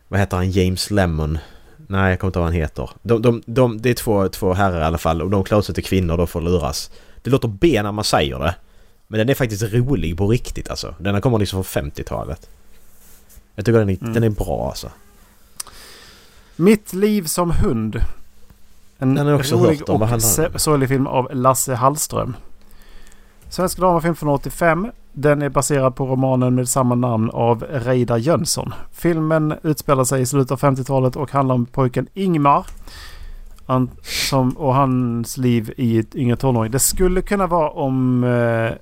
[0.08, 0.50] vad heter han?
[0.50, 1.38] James Lemmon.
[1.86, 2.90] Nej, jag kommer inte ihåg vad han heter.
[3.02, 5.74] De, de, de, det är två, två herrar i alla fall och de klär sig
[5.74, 6.90] till kvinnor och de får luras.
[7.22, 8.54] Det låter B när man säger det.
[9.06, 10.94] Men den är faktiskt rolig på riktigt alltså.
[10.98, 12.48] Den kommer liksom från 50-talet.
[13.54, 14.12] Jag tycker den är, Mm.
[14.12, 14.90] den är bra alltså.
[16.60, 18.00] Mitt liv som hund.
[18.98, 20.02] En också rolig om.
[20.02, 22.36] Och sorglig film av Lasse Hallström.
[23.48, 24.90] Svensk dramafilm från 85.
[25.12, 28.74] Den är baserad på romanen med samma namn av Reidar Jönsson.
[28.92, 32.66] Filmen utspelar sig i slutet av 50-talet och handlar om pojken Ingmar.
[33.66, 36.72] Han, som, och hans liv i ett yngre tonåring.
[36.72, 38.72] Det skulle kunna vara om eh,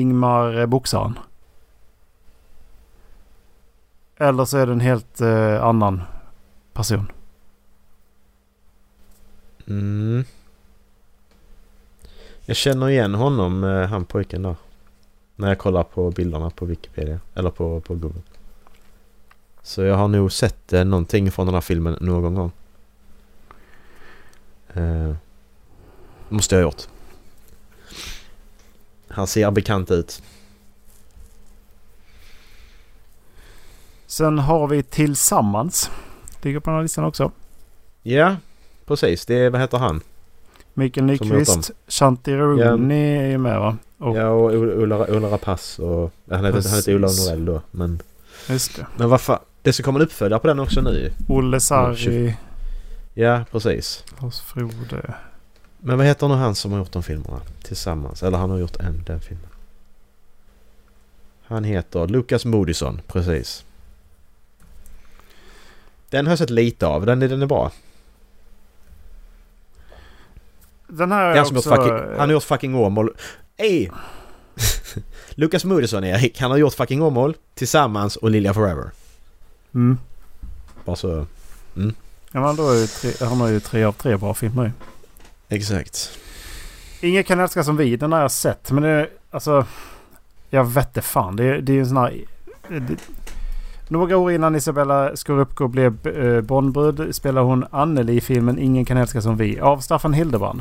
[0.00, 1.18] Ingmar eh, boxaren.
[4.16, 6.02] Eller så är det en helt eh, annan
[6.80, 7.12] person.
[9.66, 10.24] Mm.
[12.44, 14.56] Jag känner igen honom, eh, han pojken där.
[15.36, 17.20] När jag kollar på bilderna på Wikipedia.
[17.34, 18.22] Eller på, på Google.
[19.62, 22.52] Så jag har nog sett eh, någonting från den här filmen någon gång.
[24.74, 25.14] Eh,
[26.28, 26.88] måste jag ha gjort.
[29.08, 30.22] Han ser bekant ut.
[34.06, 35.90] Sen har vi Tillsammans.
[36.42, 37.30] Ligger på den här listan också.
[38.02, 38.36] Ja,
[38.86, 39.26] precis.
[39.26, 40.00] Det är, vad heter han?
[40.74, 43.76] Mikael Nyqvist, Shanti Rooney är ju med va?
[43.98, 46.12] Och, Ja, och Ulla, Ulla Rapace och...
[46.30, 47.08] Han heter, han heter Ulla.
[47.08, 48.02] Norell då, men...
[48.48, 48.86] Just det.
[48.96, 49.38] Men vad fan?
[49.62, 51.12] Det ska komma en uppföljare på den också nu.
[51.28, 52.36] Olle Sarri,
[53.14, 54.04] Ja, precis.
[54.20, 55.14] Lars Frode.
[55.78, 58.22] Men vad heter nu han som har gjort de filmerna tillsammans?
[58.22, 59.46] Eller han har gjort en, den filmen.
[61.42, 63.64] Han heter Lucas Moodysson, precis.
[66.10, 67.06] Den har jag sett lite av.
[67.06, 67.72] Den, är- den är bra.
[70.88, 71.70] Den här Det är han, som också...
[71.76, 73.10] fucking, han har gjort fucking Åmål.
[73.56, 73.88] Ey!
[75.30, 76.40] Lucas Moodysson, Erik.
[76.40, 78.90] Han har gjort fucking Åmål tillsammans och Lilja Forever.
[79.74, 79.98] Mm.
[80.84, 81.26] Bara så...
[82.32, 84.70] Ja, men då är ju tre, han har ju tre av tre bra filmer ju.
[85.56, 86.18] Exakt.
[87.00, 87.96] Ingen kan älska som vi.
[87.96, 88.70] Den har jag sett.
[88.70, 89.66] Men det är alltså...
[90.50, 91.36] Jag vet inte fan.
[91.36, 92.20] Det, är- det är ju en sån här...
[92.68, 92.96] Det,
[93.90, 98.96] några år innan Isabella Scorupco blev eh, Bondbrud spelade hon Anneli i filmen Ingen kan
[98.96, 100.60] älska som vi av Staffan Hildebrand.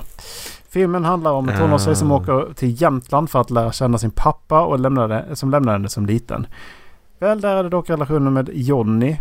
[0.70, 2.16] Filmen handlar om en tonårstjej som Ah.
[2.16, 6.06] åker till Jämtland för att lära känna sin pappa och lämnade, som lämnade henne som
[6.06, 6.48] liten.
[7.20, 9.18] Väl där är det dock relationen med Jonny,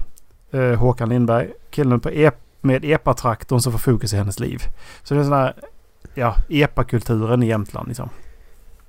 [0.51, 2.31] eh, Håkan Lindberg, killen på e
[2.61, 4.63] med epatraktorn som får fokus i hennes liv.
[5.03, 5.55] Så det är sån här,
[6.15, 8.09] ja, epakulturen i Jämtland liksom.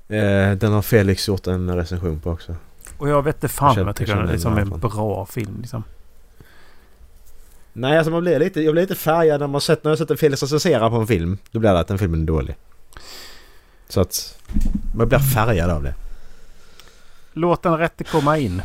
[0.08, 2.56] Eh, den har Felix gjort en recension på också.
[3.00, 5.58] Och jag vet inte fan Jag jag tycker jag den är liksom en bra film
[5.62, 5.84] liksom.
[7.74, 10.12] Nej, alltså man blir lite, jag blir lite färgad när man sett, när jag sett
[10.12, 11.38] en Felix recensera på en film.
[11.52, 12.56] Då blir det att den filmen är dålig.
[13.90, 14.42] Så att
[14.96, 15.94] man blir färgad av det.
[17.34, 18.62] Låt den rätte komma in.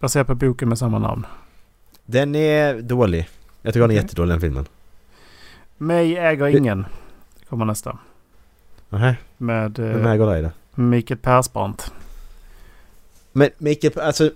[0.00, 1.26] Baserat på boken med samma namn.
[2.06, 3.28] Den är dålig.
[3.62, 4.66] Jag tycker den är jättedålig den filmen.
[5.76, 6.86] Mig äger ingen.
[7.38, 7.98] Det kommer nästa.
[8.88, 10.50] Nähä, Med vem eh, äger dig då?
[10.82, 11.92] Mikael Persbrandt.
[13.36, 14.30] Men Mikael, alltså...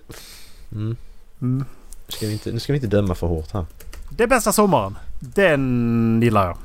[0.72, 0.96] Mm.
[1.42, 1.64] Mm.
[2.06, 3.66] Nu, ska vi inte, nu ska vi inte döma för hårt här.
[4.10, 4.98] Det bästa sommaren.
[5.20, 6.56] Den gillar jag.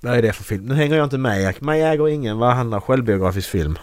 [0.00, 0.64] Vad är det för film?
[0.66, 1.62] Nu hänger jag inte med.
[1.62, 2.38] Mig äger ingen.
[2.38, 3.78] Vad handlar självbiografisk film?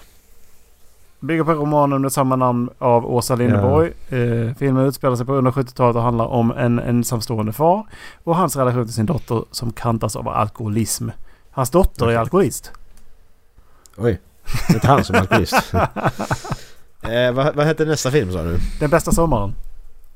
[1.19, 3.91] Bygger på romanen med samma namn av Åsa Linderborg.
[4.09, 7.88] Eh, filmen utspelar sig på under 70-talet och handlar om en ensamstående far
[8.23, 11.09] och hans relation till sin dotter som kantas av alkoholism.
[11.51, 12.71] Hans dotter är alkoholist.
[13.97, 14.21] Oj.
[14.67, 15.73] Det är inte han som är alkoholist.
[17.12, 18.58] eh, vad, vad hette nästa film sa du?
[18.80, 19.53] Den bästa sommaren.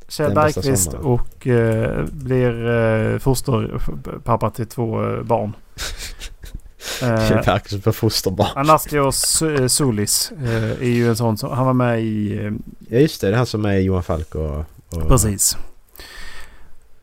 [0.07, 5.53] Kjell Bergqvist och eh, blir eh, fosterpappa till två eh, barn.
[6.99, 8.47] Kjell Eh, Bergqvist på fosterbarn.
[8.55, 11.51] Anastios eh, Solis eh, är ju en sån som...
[11.51, 12.37] Han var med i...
[12.45, 12.51] Eh,
[12.89, 14.65] Ja just det, det är han som är Johan Falk och...
[14.95, 15.57] och precis.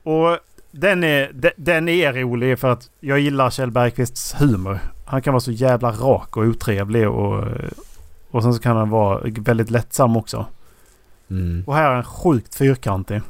[0.03, 0.39] Och
[0.71, 4.79] den är, de- den är rolig för att jag gillar Kjell Bergqvists humor.
[5.07, 7.45] Han kan vara så jävla rak och otrevlig och...
[8.37, 10.47] Och sen så kan han vara väldigt lättsam också.
[11.31, 11.65] Mm.
[11.67, 13.21] Och här är han sjukt fyrkantig.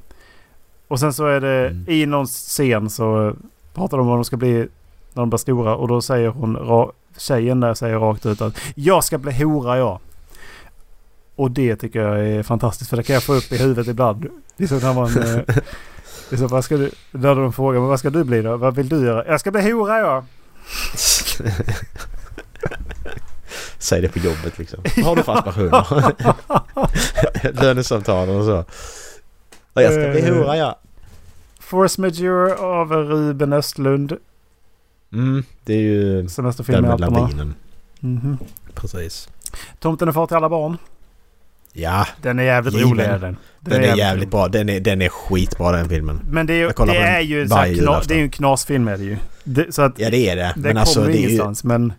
[0.88, 1.84] Och sen så är det Mm.
[1.88, 3.34] i någon scen så
[3.74, 4.52] pratar de om vad de ska bli
[5.12, 5.74] när de blir stora.
[5.76, 9.78] Och då säger hon, ra- tjejen där säger rakt ut att jag ska bli hora
[9.78, 9.98] jag.
[11.36, 14.26] Och det tycker jag är fantastiskt för det kan jag få upp i huvudet ibland.
[14.56, 15.06] Det är så när man...
[15.06, 15.54] eh,
[16.30, 16.90] Det är så, vad ska du...
[17.10, 18.56] När de frågar men vad ska du bli då?
[18.56, 19.26] Vad vill du göra?
[19.26, 20.24] Jag ska bli hora jag.
[23.78, 24.78] Säg det på jobbet liksom.
[25.04, 26.12] Har du för aspirationer?
[27.62, 28.64] Lönesamtal och så.
[29.74, 30.34] Ja, Jag ska bli Eh.
[30.34, 30.78] hora ja.
[31.60, 34.12] Force Majeure av Ruben Östlund.
[35.12, 37.54] Mm, det är ju Semesterfilm den med lavinen.
[38.00, 38.38] Mhm.
[38.74, 39.28] Precis.
[39.80, 40.76] Tomten är far till alla barn.
[41.72, 42.90] Ja, Den är jävligt Given.
[42.90, 43.04] rolig.
[43.04, 43.36] Är den.
[43.60, 44.48] den är jävligt bra.
[44.48, 46.20] Den är, den är skitbra den filmen.
[46.30, 48.08] Men det är, ju- det den är ju en sån här varje kna, julafton.
[48.08, 49.16] det är ju en knasfilm är det ju.
[49.44, 50.42] Det, så att Ja det är det.
[50.56, 51.24] det Men alltså kommer det är ju...
[51.28, 51.64] ingenstans.
[51.64, 51.92] Men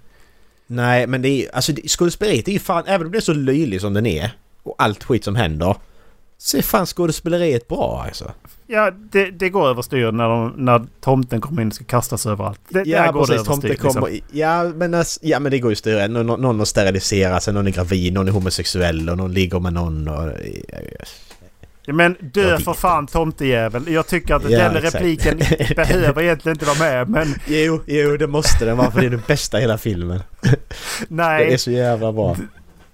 [0.67, 1.47] Nej men det är ju...
[1.53, 2.83] Alltså det- skådespeleriet är ju fan...
[2.87, 4.31] Även om det är så löjligt som den är.
[4.63, 5.75] Och allt skit som händer.
[6.37, 8.31] Så är fan skådespeleriet bra alltså.
[8.67, 12.59] ja, det, det går överstyr när, de, när tomten kommer in och ska kastas överallt.
[12.69, 13.47] Det, där går det precis.
[13.47, 13.87] Tomte överstyr.
[13.89, 14.09] kommer...
[14.09, 14.37] Liksom.
[14.39, 16.07] Ja, men, alltså- ja men det går ju styr.
[16.07, 16.65] Någon, någon har
[17.39, 20.31] sig, någon är gravid, någon är homosexuell och någon ligger med någon och...
[20.69, 20.77] Ja,
[21.93, 23.87] Men dö för fan tomtejävel.
[23.87, 24.95] Jag tycker att Ja, den exakt.
[24.95, 25.37] repliken
[25.75, 27.09] behöver egentligen inte vara med.
[27.09, 30.23] Men Jo, jo det måste den vara för det är det bästa i hela filmen.
[30.41, 30.57] Det är
[31.09, 31.57] nej.
[31.57, 32.35] så jävla bra.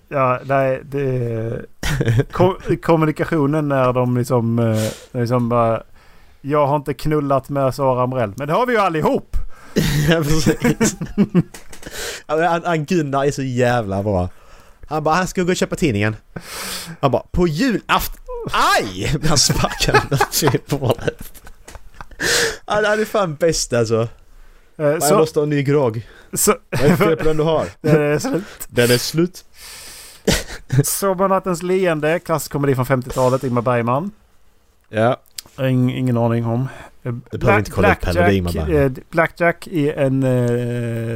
[0.10, 0.82] Ja, nej.
[0.84, 1.66] Det,
[2.32, 4.60] ko, kommunikationen när de liksom...
[4.60, 5.84] eh, liksom bara,
[6.41, 8.34] jag har inte knullat med Sara Amrell.
[8.36, 9.38] Men det har vi ju allihop!
[10.10, 10.96] Ja, precis.
[12.66, 14.30] Han Gunnar är så jävla bra.
[14.88, 16.16] Han bara, han ska gå och köpa tidningen.
[17.02, 18.22] Han bara, på julafton...
[18.52, 19.18] Aj!
[19.28, 21.41] Han sparkade på bordet.
[22.66, 24.02] Han är fan bäst alltså.
[24.78, 26.08] Eh, Jag Så, måste ha en ny grogg.
[26.34, 27.68] så, Vad är fel på den du har?
[27.82, 28.44] det är slut.
[28.68, 29.46] Den är slut.
[30.84, 34.12] Sommarnattens leende, klassisk komedi från 50-talet, Ingmar Bergman.
[34.89, 35.22] Ja.
[35.60, 36.68] Ing, ingen aning om.
[37.32, 38.86] Det behöver inte kolla upp heller, Ingmar Blackjack, Bergman.
[38.98, 40.24] eh, Blackjack är en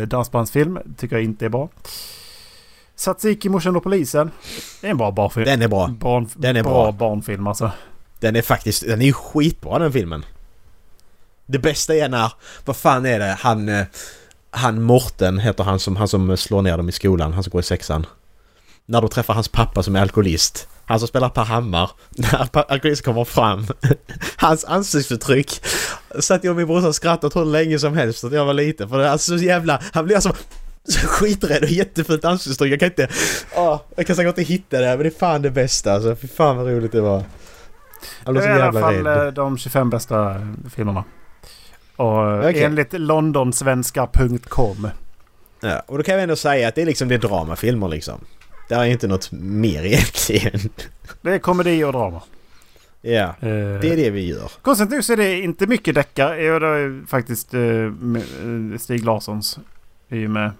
[0.01, 0.79] eh, dansbandsfilm.
[0.97, 1.69] Tycker jag inte är bra.
[2.97, 4.31] Tsatsiki, morsan och polisen.
[4.81, 5.45] Det är en bra barnfilm.
[5.45, 5.87] Den är bra.
[5.87, 6.91] Barn, Den är bra bra.
[6.91, 7.71] barnfilm alltså.
[8.19, 10.25] Den är faktiskt, den är ju skitbra den filmen.
[11.45, 12.33] Det bästa är när,
[12.65, 13.69] vad fan är det, han...
[13.69, 13.85] eh,
[14.49, 17.59] Han Morten heter han som, han som slår ner dem i skolan, han som går
[17.59, 18.05] i sexan.
[18.85, 20.67] När de träffar hans pappa som är alkoholist.
[20.85, 21.91] Han som spelar Per Hammar.
[22.09, 23.67] När alkoholisten kommer fram.
[24.37, 25.61] Hans ansiktsuttryck.
[26.19, 28.89] Satt jag och min brorsa och skrattade hur länge som helst när jag var liten.
[28.89, 29.81] För det är alltså så jävla...
[29.93, 30.33] Han blir alltså
[30.87, 32.73] så skiträdd och jättefult ansiktsuttryck.
[32.73, 33.07] Jag kan inte...
[33.55, 36.15] Åh, jag kan säkert inte hitta det men det är fan det bästa alltså.
[36.15, 37.23] Fy fan vad roligt det var.
[38.25, 39.27] Jag blev Det så är i alla jävla fall rädd.
[39.27, 40.35] eh, de 25 bästa
[40.75, 41.03] filmerna.
[41.95, 42.63] Och Okej.
[42.63, 44.89] enligt londonsvenska.com.
[45.59, 48.19] Ja, och då kan jag ändå säga att det är liksom det är dramafilmer liksom.
[48.69, 50.59] Det är inte något mer egentligen.
[51.21, 52.21] Det är komedi och drama.
[53.01, 53.35] Ja, Eh,
[53.81, 54.51] det är det vi gör.
[54.61, 56.43] Konstigt nog så är det inte mycket deckare.
[56.43, 59.59] Jo, det är faktiskt eh, Stig Larssons.
[60.09, 60.51] är ju med.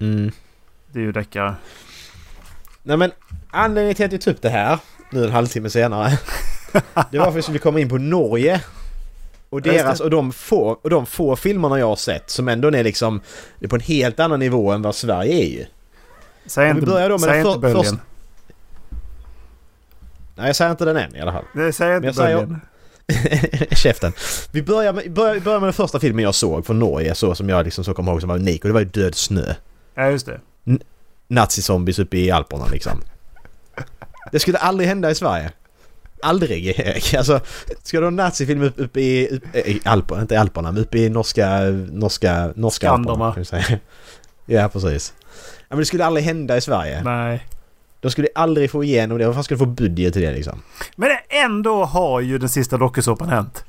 [0.00, 0.30] Mm.
[0.92, 1.54] Det är ju deckare.
[2.82, 3.10] Nej men
[3.50, 4.78] anledningen till att jag tog upp det här
[5.12, 6.18] nu en halvtimme senare.
[7.10, 8.60] Det var för att vi skulle komma in på Norge.
[9.50, 12.84] Och deras och de, få, och de få filmerna jag har sett som ändå är
[12.84, 13.20] liksom
[13.60, 15.64] är på en helt annan nivå än vad Sverige är ju.
[16.46, 17.84] Säg Om vi inte, börjar då med säg den inte böljen.
[17.84, 17.94] först-
[20.36, 21.72] Nej jag säger inte den än i alla fall.
[21.72, 22.60] Säger Men inte säger- böljen.
[23.76, 24.12] Käften.
[24.52, 27.48] Vi börjar med, börjar, börjar med den första filmen jag såg från Norge så som
[27.48, 29.54] jag liksom så kommer ihåg som var unik och det var ju Död snö.
[29.98, 30.40] Ja, just det.
[31.28, 33.00] Nazizombies uppe i Alperna liksom.
[34.32, 35.52] Det skulle aldrig hända i Sverige.
[36.22, 37.14] Aldrig Erik.
[37.18, 37.40] Alltså,
[37.82, 40.98] ska du ha en nazifilm uppe upp i, upp, i Alperna, inte Alperna, men uppe
[40.98, 43.12] i norska, norska, norska Skanderna.
[43.12, 43.78] Alperna, kan säga.
[44.46, 45.14] Ja, precis.
[45.58, 47.02] Ja, men det skulle aldrig hända i Sverige.
[47.02, 47.46] Nej.
[48.00, 49.26] De skulle aldrig få igenom det.
[49.26, 50.62] Vad fan skulle de få budget till det liksom?
[50.96, 53.64] Men ändå har ju den sista dokusåpan hänt.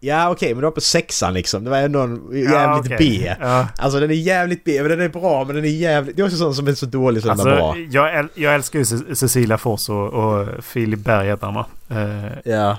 [0.00, 1.64] Ja, okej, men det var på sexan liksom.
[1.64, 2.96] Det var ändå en jävligt ja, okej.
[2.98, 3.34] B.
[3.40, 3.68] Ja.
[3.78, 6.16] Alltså den är jävligt B, men den är bra, men den är jävligt...
[6.16, 7.68] Det är också sån som är så dålig så den är bra.
[7.68, 11.64] Alltså, jag, äl- jag älskar ju Ce- Cecilia Fors och, och Filip Berg heter han?
[11.90, 12.78] Eh, Ja.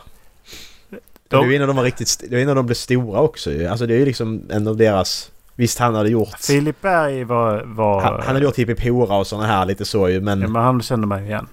[0.90, 0.98] de-
[1.30, 2.20] Det var innan de var riktigt...
[2.30, 3.68] Det var innan de blev stora också ju.
[3.68, 6.40] Alltså det är ju liksom en av deras Visst han hade gjort...
[6.40, 7.64] Filip Berg var...
[7.66, 10.42] var Han, han hade gjort Hippie och sådana här lite så ju men...
[10.42, 11.48] ja, men han kände mig igen.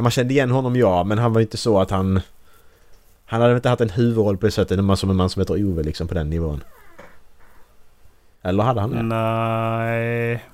[0.00, 2.20] Man kände igen honom ja men han var inte så att han...
[3.32, 5.82] Han hade inte haft en huvudroll på det sättet som en man som heter Ove
[5.82, 6.64] liksom på den nivån.
[8.42, 9.02] Eller hade han det?
[9.02, 10.44] Nej.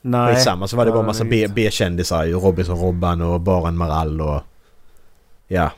[0.00, 0.34] Nej.
[0.34, 2.32] Skitsamma så var det bara en massa B-kändisar ju.
[2.32, 4.42] Robinson Robban och Baren Marall och...
[5.48, 5.70] Ja.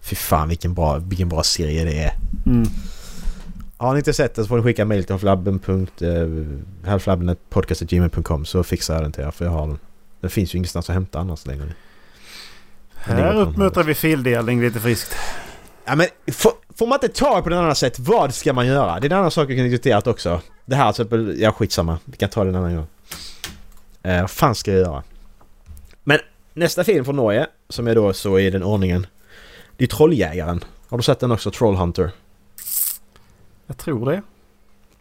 [0.00, 2.12] Fy fan vilken bra, vilken bra serie det är.
[2.46, 2.66] Mm.
[3.76, 5.14] Har ni inte sett den så får ni skicka mail till
[6.84, 9.78] halflabben.podcast.gmail.com så fixar jag den till er för jag har den.
[10.20, 11.74] Den finns ju ingenstans att hämta annars längre.
[13.06, 15.16] Är Här uppmuntrar vi fildelning lite friskt.
[15.84, 19.00] Ja men får, får man inte tag på det annat sätt, vad ska man göra?
[19.00, 20.40] Det är en annan sak vi kan diskutera också.
[20.66, 21.98] Det här till exempel, ja skitsamma.
[22.04, 22.86] Vi kan ta det en annan gång.
[24.02, 25.02] Eh, vad fan ska jag göra?
[26.04, 26.18] Men
[26.52, 29.06] nästa film från Norge, som jag då så i den ordningen.
[29.76, 30.64] Det är Trolljägaren.
[30.88, 31.50] Har du sett den också?
[31.50, 32.10] Trollhunter.
[33.66, 34.22] Jag tror det.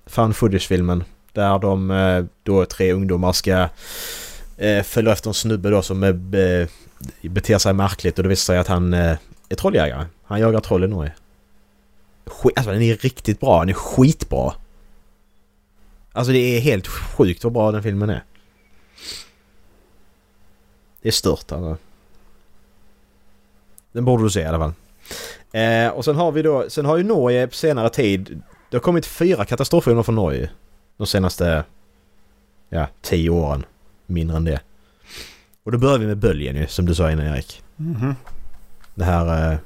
[0.06, 1.04] Found footage-filmen.
[1.32, 3.70] Där de eh, då tre ungdomar ska
[4.64, 6.68] eh, följer efter en snubbe då som eh,
[7.22, 9.18] beter sig märkligt och det visar sig att han eh,
[9.50, 10.06] är trolljägare.
[10.24, 11.14] Han jagar troll i Norge.
[12.26, 13.60] Skit, alltså den är riktigt bra.
[13.60, 14.54] Den är skitbra.
[16.12, 18.24] Alltså det är helt sjukt vad bra den filmen är.
[21.02, 21.78] Det är stört alltså.
[23.92, 24.74] Den borde du se i alla fall.
[25.52, 28.82] Eh, och sen har vi då, sen har ju Norge på senare tid, det har
[28.82, 30.50] kommit fyra katastroffilmer från Norge.
[30.98, 31.64] De senaste,
[32.70, 33.66] ja, tio åren.
[34.14, 34.60] Mindre än det.
[35.64, 37.62] Och då börjar vi med böljen ju, som du sa innan Erik.
[37.76, 38.16] Mhm.
[38.96, 39.58] Det här eh,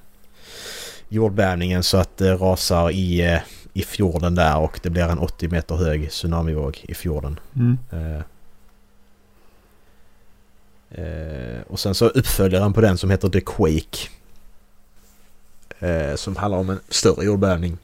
[1.10, 3.40] jordbävningen så att det rasar i, eh,
[3.74, 7.40] i fjorden där och det blir en 80 meter hög tsunamivåg i fjorden.
[7.56, 7.78] Mm.
[7.92, 8.22] Eh,
[11.04, 14.10] eh, och sen så uppföljaren på den som heter The Quake.
[15.80, 17.78] Eh, som handlar om en större jordbävning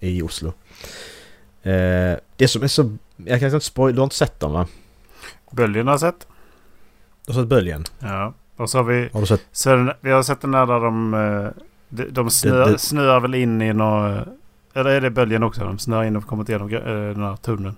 [0.00, 0.52] i Oslo.
[1.62, 2.96] Eh, det som är så...
[3.16, 4.66] Jag kan inte spoila, du har inte sett dem va?
[5.50, 6.26] Böljen har jag sett.
[7.26, 7.84] Du har sett Böljen?
[7.98, 8.34] Ja.
[8.56, 9.08] Och så har vi...
[9.12, 9.42] Har du sett?
[9.52, 11.14] Så den, vi har sett den där där de...
[11.14, 14.18] eh, De, de snö, Det- det- snöar väl in i någon...
[14.74, 15.64] Eller är det böljen också?
[15.64, 16.80] De snöar in och kommer igenom eh,
[17.14, 17.76] den här tunneln.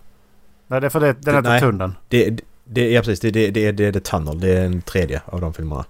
[0.67, 1.95] Nej, det är för det, den heter tunneln.
[2.09, 4.41] Det, det, det, ja precis, det, det, det, det är The Tunnel.
[4.41, 5.85] Det är en tredje av de filmerna.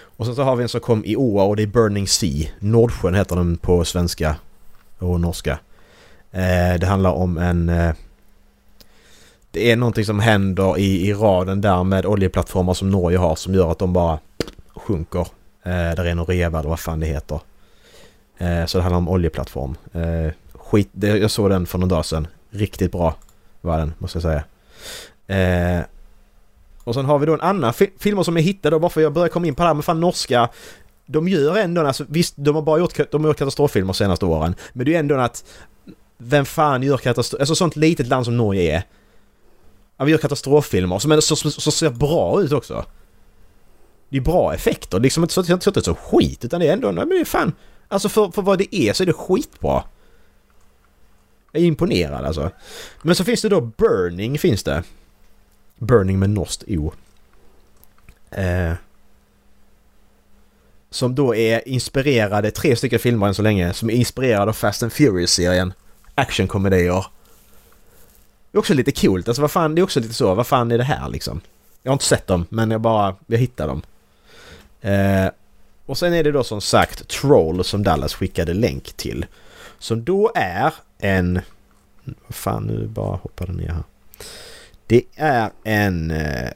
[0.00, 2.48] Och sen så har vi en som kom i år och det är Burning Sea.
[2.58, 4.36] Nordsjön heter den på svenska
[4.98, 5.58] och norska.
[6.32, 7.68] Eh, det handlar om en...
[7.68, 7.94] Eh,
[9.50, 13.54] det är någonting som händer i, i raden där med oljeplattformar som Norge har som
[13.54, 14.18] gör att de bara
[14.76, 15.26] sjunker.
[15.62, 17.40] Eh, där är någon reva eller vad fan det heter.
[18.38, 19.76] Eh, så det handlar om oljeplattform.
[19.92, 22.26] Eh, skit, det, jag såg den för någon dag sedan.
[22.50, 23.14] Riktigt bra
[23.60, 24.44] var den, måste jag säga.
[25.26, 25.84] Eh,
[26.84, 29.00] och sen har vi då en annan fi- filmer som jag hittade och bara för
[29.00, 30.48] jag började komma in på det här med fan norska.
[31.06, 34.24] De gör ändå, alltså visst de har bara gjort, de har gjort katastroffilmer de senaste
[34.24, 34.54] åren.
[34.72, 35.44] Men det är ju ändå att
[36.18, 37.40] vem fan gör katastrof...
[37.40, 38.82] Alltså sånt litet land som Norge är.
[39.98, 42.84] Ja, vi gör katastroffilmer som, som, som, ser bra ut också.
[44.08, 46.72] Det är bra effekter, liksom inte så att det inte så skit utan det är
[46.72, 47.52] ändå, nej men det är fan...
[47.88, 49.84] Alltså för, för vad det är så är det skitbra.
[51.52, 52.50] Jag är imponerad alltså.
[53.02, 54.82] Men så finns det då Burning finns det.
[55.78, 56.92] Burning med norskt O.
[58.30, 58.72] Eh,
[60.90, 64.82] som då är inspirerade, tre stycken filmer än så länge, som är inspirerade av Fast
[64.82, 65.72] and Furious-serien.
[66.14, 67.06] Actionkomedier.
[68.50, 70.72] Det är också lite coolt, alltså vad fan, det är också lite så, vad fan
[70.72, 71.40] är det här liksom?
[71.82, 73.82] Jag har inte sett dem, men jag bara, jag hittar dem.
[74.80, 75.30] Eh,
[75.86, 79.26] och sen är det då som sagt Troll som Dallas skickade länk till.
[79.78, 81.40] Som då är en...
[82.04, 83.82] Vad fan, nu bara hoppar den ner här.
[84.86, 86.10] Det är en...
[86.10, 86.50] Eh,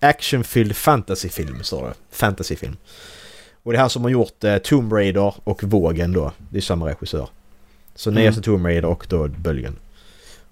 [0.00, 1.94] actionfylld fantasyfilm, står det.
[2.10, 2.76] Fantasyfilm.
[3.62, 6.32] Och det är han som har gjort eh, Tomb Raider och Vågen då.
[6.50, 7.28] Det är samma regissör.
[7.94, 8.22] Så Mm.
[8.22, 9.76] nyaste Tomb Raider och då Böljen.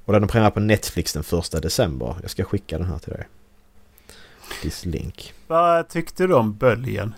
[0.05, 2.17] Och den har premiär på Netflix den första december.
[2.23, 3.27] Jag ska skicka den här till dig.
[4.63, 5.35] This link.
[5.47, 7.15] Vad tyckte du om böljen?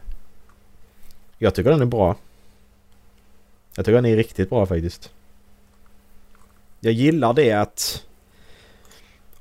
[1.39, 2.17] Jag tycker den är bra.
[3.75, 5.11] Jag tycker den är riktigt bra faktiskt.
[6.81, 8.05] Jag gillar det att...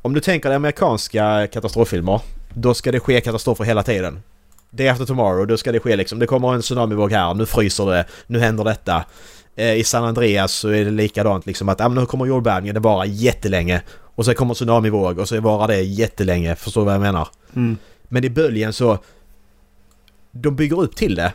[0.02, 2.22] Om du tänker dig amerikanska katastroffilmer.
[2.54, 4.22] Då ska det ske katastrofer hela tiden.
[4.70, 6.20] Day after tomorrow, då ska det ske liksom.
[6.20, 9.06] Det kommer en tsunamivåg här, nu fryser det, nu händer detta.
[9.56, 12.74] Eh, I San Andreas så är det likadant liksom att, ja men nu kommer jordbävningen,
[12.74, 13.82] det varar jättelänge.
[14.16, 17.28] Och så kommer tsunamivåg och så varar det jättelänge, förstår du vad jag menar?
[17.56, 17.78] Mm.
[18.04, 18.98] Men i böljen så...
[20.32, 21.34] De bygger upp till det.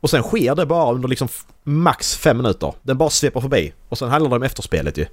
[0.00, 1.28] Och sen sker det bara under liksom
[1.64, 2.74] max fem minuter.
[2.82, 3.72] Den bara sveper förbi.
[3.88, 5.06] Och sen handlar det om efterspelet ju.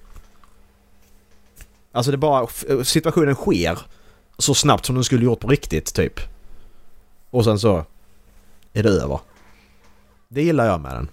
[1.91, 2.43] Alltså det bara...
[2.43, 3.79] f- Situationen sker
[4.37, 6.19] så snabbt som den skulle gjort på riktigt typ.
[7.29, 7.85] Och sen så
[8.73, 9.19] är det över.
[10.27, 11.07] Det gillar jag med den.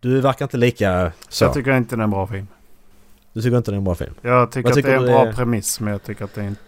[0.00, 1.44] Du verkar inte lika så.
[1.44, 2.46] Jag tycker inte det är en bra film.
[3.32, 4.14] Du tycker inte det är en bra film?
[4.22, 6.34] Jag tycker Vad att det är en tycker bra är- premiss men jag tycker, att
[6.34, 6.60] det är inte,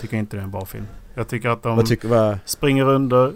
[0.00, 0.86] tycker inte det är en bra film.
[1.14, 2.38] Jag tycker att de Vad tycker vad...
[2.44, 3.32] springer under.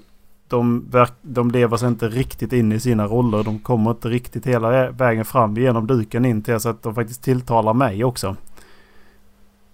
[0.48, 3.42] De, verk, de lever sig inte riktigt in i sina roller.
[3.44, 6.94] De kommer inte riktigt hela vä- vägen fram genom duken in till så att de
[6.94, 8.36] faktiskt tilltalar mig också.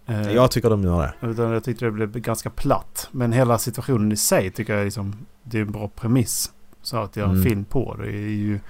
[0.07, 1.27] Eh, Jag tycker de gör det.
[1.27, 3.09] Utan jag tyckte det blev ganska platt.
[3.13, 6.53] Men hela situationen i sig tycker jag liksom, det är en bra premiss.
[6.83, 7.45] Så att göra en Mm.
[7.45, 7.95] film på.
[7.99, 8.61] Det är ju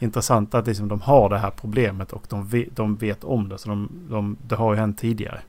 [0.00, 3.58] intressant att liksom de har det här problemet och de vet, de vet om det.
[3.58, 5.40] Så de, de, det har ju hänt tidigare.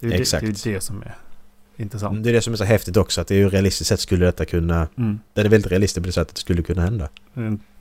[0.00, 0.46] Det är Exakt.
[0.46, 1.14] Det, det, är det som är
[1.76, 2.24] intressant.
[2.24, 4.26] Det är det som är så häftigt också att det är ju realistiskt sett skulle
[4.26, 4.88] detta kunna...
[4.96, 5.20] Mm.
[5.32, 7.08] Det är väldigt realistiskt på det sättet att det skulle kunna hända.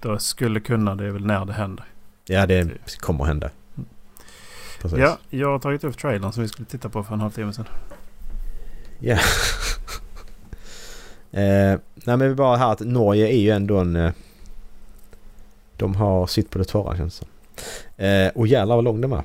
[0.02, 1.86] Det skulle kunna, det är väl när det händer.
[2.26, 3.50] Ja, det kommer att hända.
[4.82, 5.00] Precis.
[5.00, 7.66] Ja, jag har tagit upp trailern som vi skulle titta på för en halvtimme sedan.
[9.00, 9.14] Ja.
[11.32, 14.12] eh, nej men vi bara här att Norge är ju ändå en...
[15.80, 18.06] De har sitt på det torra känns det som.
[18.06, 19.24] eh, Och jävlar vad lång den var.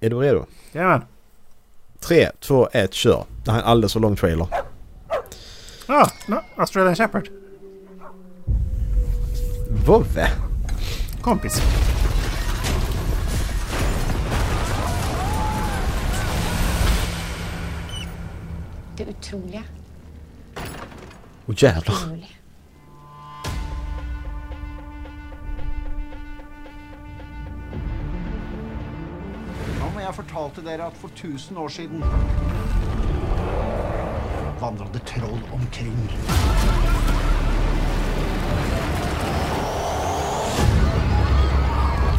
[0.00, 0.44] Är du redo?
[0.72, 1.02] Jajamän.
[2.00, 3.24] 3, 2, 1, kör.
[3.44, 4.46] Det här är en alldeles för lång trailer.
[5.86, 7.28] Ah, no, Australian Shepherd.
[9.86, 10.28] Vovve!
[11.22, 11.62] Kompis.
[18.96, 19.62] Det utroliga.
[21.46, 21.94] Och jävlar.
[22.06, 22.39] Urolig.
[30.10, 32.00] Jeg fortalte dere at for 1000 år siden
[34.60, 35.98] vandra det troll omkring.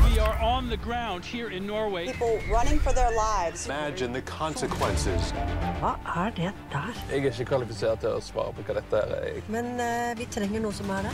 [0.05, 2.05] We are on the ground here in Norway.
[2.05, 3.65] people running for their lives.
[3.65, 5.33] Imagine the consequences.
[5.81, 5.93] Hva
[6.25, 6.93] er det der?
[7.09, 9.43] Jeg er ikke kvalifisert til å svare på hva dette er.
[9.49, 11.13] Men eh, vi trenger noe som er det.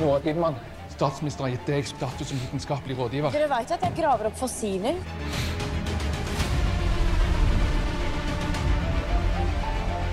[0.00, 0.58] Roar Kidman,
[1.00, 3.32] statsministeren har gitt deg status som vitenskapelig rådgiver.
[3.32, 4.98] Dere vet at jeg graver opp fossiler?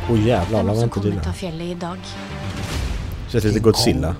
[0.09, 1.29] Åh jävlar, Det som inte kom ut dilla.
[1.29, 1.97] av fjellet i dag.
[3.29, 4.15] Känns lite Godzilla.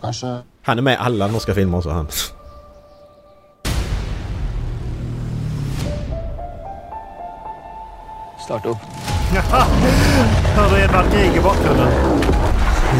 [0.00, 2.08] Kanskje Han är med i alla norska filmer också han.
[8.44, 8.78] Start opp.
[10.56, 11.88] Hörde Edvard Grieg i bakgrunden?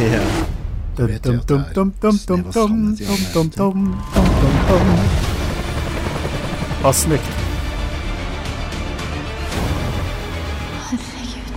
[0.00, 0.20] Ja.
[0.96, 2.96] Dum, vet dum, dum, det är dum, dum, dum, dum,
[3.34, 3.96] dum, dum.
[6.82, 7.30] Vad snyggt.
[10.90, 11.54] Herregud.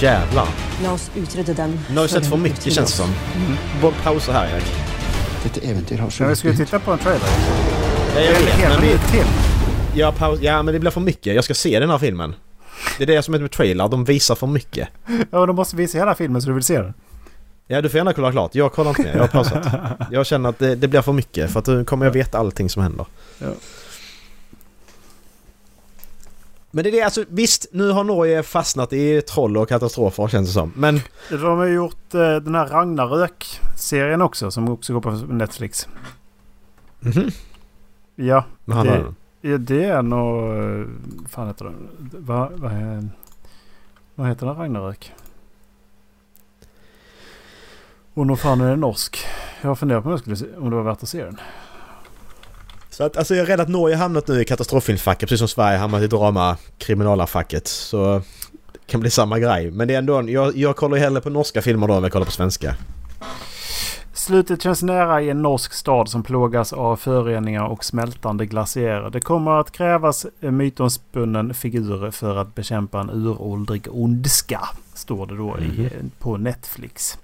[0.00, 0.48] Jävlar.
[0.82, 1.78] La oss utrydde den.
[1.90, 3.08] Nu har vi sett för mycket känns det som.
[3.82, 4.72] Bara pausa här Erik.
[5.42, 7.28] Dette eventyr har så Men vi skulle titta på en trailer.
[8.14, 9.26] Ja, jag vet, En men vi, till.
[9.94, 11.34] ja, paus, ja men det blir för mycket.
[11.34, 12.34] Jag ska se den här filmen.
[12.98, 14.88] Det är det som är med trailer, de visar för mycket.
[15.30, 16.94] Ja, de måste visa hela filmen så du vill se den.
[17.70, 18.54] Ja du får gärna kolla klart.
[18.54, 19.66] Jag kollar inte mer, jag har pausat.
[20.10, 22.68] Jag känner att det, det blir för mycket för att då kommer jag veta allting
[22.70, 23.06] som händer.
[23.38, 23.46] Ja.
[26.70, 30.48] Men det är det, alltså visst nu har Norge fastnat i troll och katastrofer känns
[30.48, 30.72] det som.
[30.76, 31.00] Men
[31.30, 35.88] De har gjort eh, den här Ragnarök-serien också som också går på Netflix.
[37.00, 37.30] mhm.
[38.16, 39.14] Ja, Men han har det, den.
[39.52, 40.56] ja, det är nog...
[40.80, 40.86] eh,
[41.28, 41.88] fan heter den?
[41.98, 42.70] Vad va,
[44.14, 45.12] vad heter den Ragnarök?
[48.18, 49.18] Och nog fan är den norsk.
[49.62, 51.40] Jag funderar på om, jag skulle se, om det var värt att se den.
[52.90, 55.48] Så att, alltså jag är rädd att Norge har hamnat nu i katastroffilmfacket precis som
[55.48, 57.66] Sverige hamnat i drama kriminalarfacket.
[57.68, 58.22] Så
[58.72, 59.70] det kan bli samma grej.
[59.70, 62.12] Men det är ändå, jag, jag kollar ju hellre på norska filmer då än jag
[62.12, 62.74] kollar på svenska.
[64.12, 69.10] Slutet känns nära i en norsk stad som plågas av föroreningar och smältande glaciärer.
[69.10, 74.60] Det kommer att krävas en mytomspunnen figur för att bekämpa en uråldrig ondska.
[74.94, 76.10] Står det då i, Mhm.
[76.18, 77.18] på Netflix.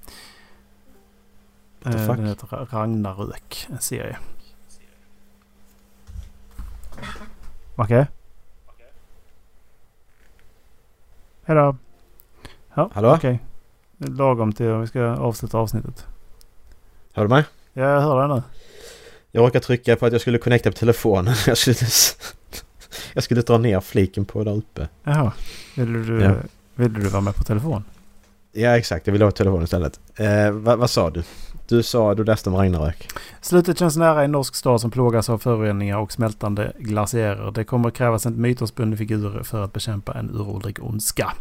[1.85, 2.17] What the Eh, fuck?
[2.17, 4.17] Den heter Ra- Ragnarök, en serie.
[7.77, 8.07] Okej.
[11.45, 11.77] Hejdå.
[12.75, 13.15] Ja, Hallå?
[13.15, 13.39] okej.
[13.99, 16.07] Lagom till om vi ska avsluta avsnittet.
[17.13, 17.45] Hör du mig?
[17.73, 18.43] Ja, jag hör dig nu.
[19.31, 21.35] Jag råkade trycka på att jag skulle connecta på telefonen.
[21.47, 21.77] Jag skulle,
[23.15, 24.89] jag skulle dra ner fliken på där uppe.
[25.05, 25.33] Jaha.
[25.77, 26.35] Ville du, Ja.
[26.75, 27.85] ville du vara med på telefon?
[28.53, 30.01] Ja exakt, jag ville ha telefon istället.
[30.17, 31.23] Eh, vad, vad sa du?
[31.69, 33.09] Du sa, du läste om Ragnarök.
[33.41, 37.51] Slutet känns nära en norsk stad som plågas av föroreningar och smältande glaciärer.
[37.51, 41.33] Det kommer krävas en mytomspunnen figur för att bekämpa en uråldrig ondska.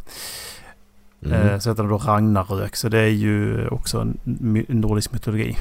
[1.25, 1.47] Mm.
[1.47, 2.75] Eh, så heter det då Ragnarök.
[2.75, 4.17] Så det är ju också en
[4.67, 5.55] nordisk mytologi.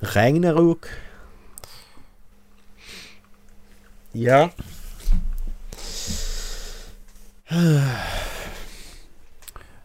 [0.00, 0.86] Ragnarok.
[4.12, 4.50] Ja.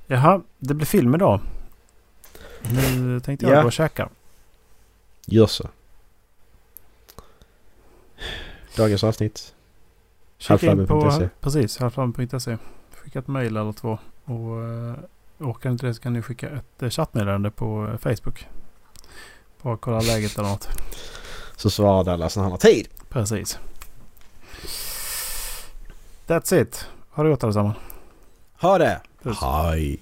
[0.07, 1.39] Jaha, det blir film idag.
[2.62, 3.62] Nu tänkte jag Ja.
[3.62, 4.10] gå och käka.
[5.26, 5.70] Gör så.
[8.76, 9.53] Dagens avsnitt.
[10.38, 12.57] Kika in på, precis, halvflabben.se.
[12.93, 13.97] Skicka ett mejl eller två.
[14.26, 14.93] Och uh,
[15.38, 18.47] orkar inte det så kan ni skicka ett uh, chattmeddelande på eh, Facebook.
[19.62, 20.68] Bara kolla läget eller något.
[21.55, 22.88] Så svarar Dallas när han har tid.
[23.10, 23.60] Precis.
[26.28, 26.86] That's it.
[27.10, 27.78] Ha det gott allesammans.
[28.60, 29.01] Ha det!
[29.24, 29.38] Puss.
[29.41, 29.99] Hej!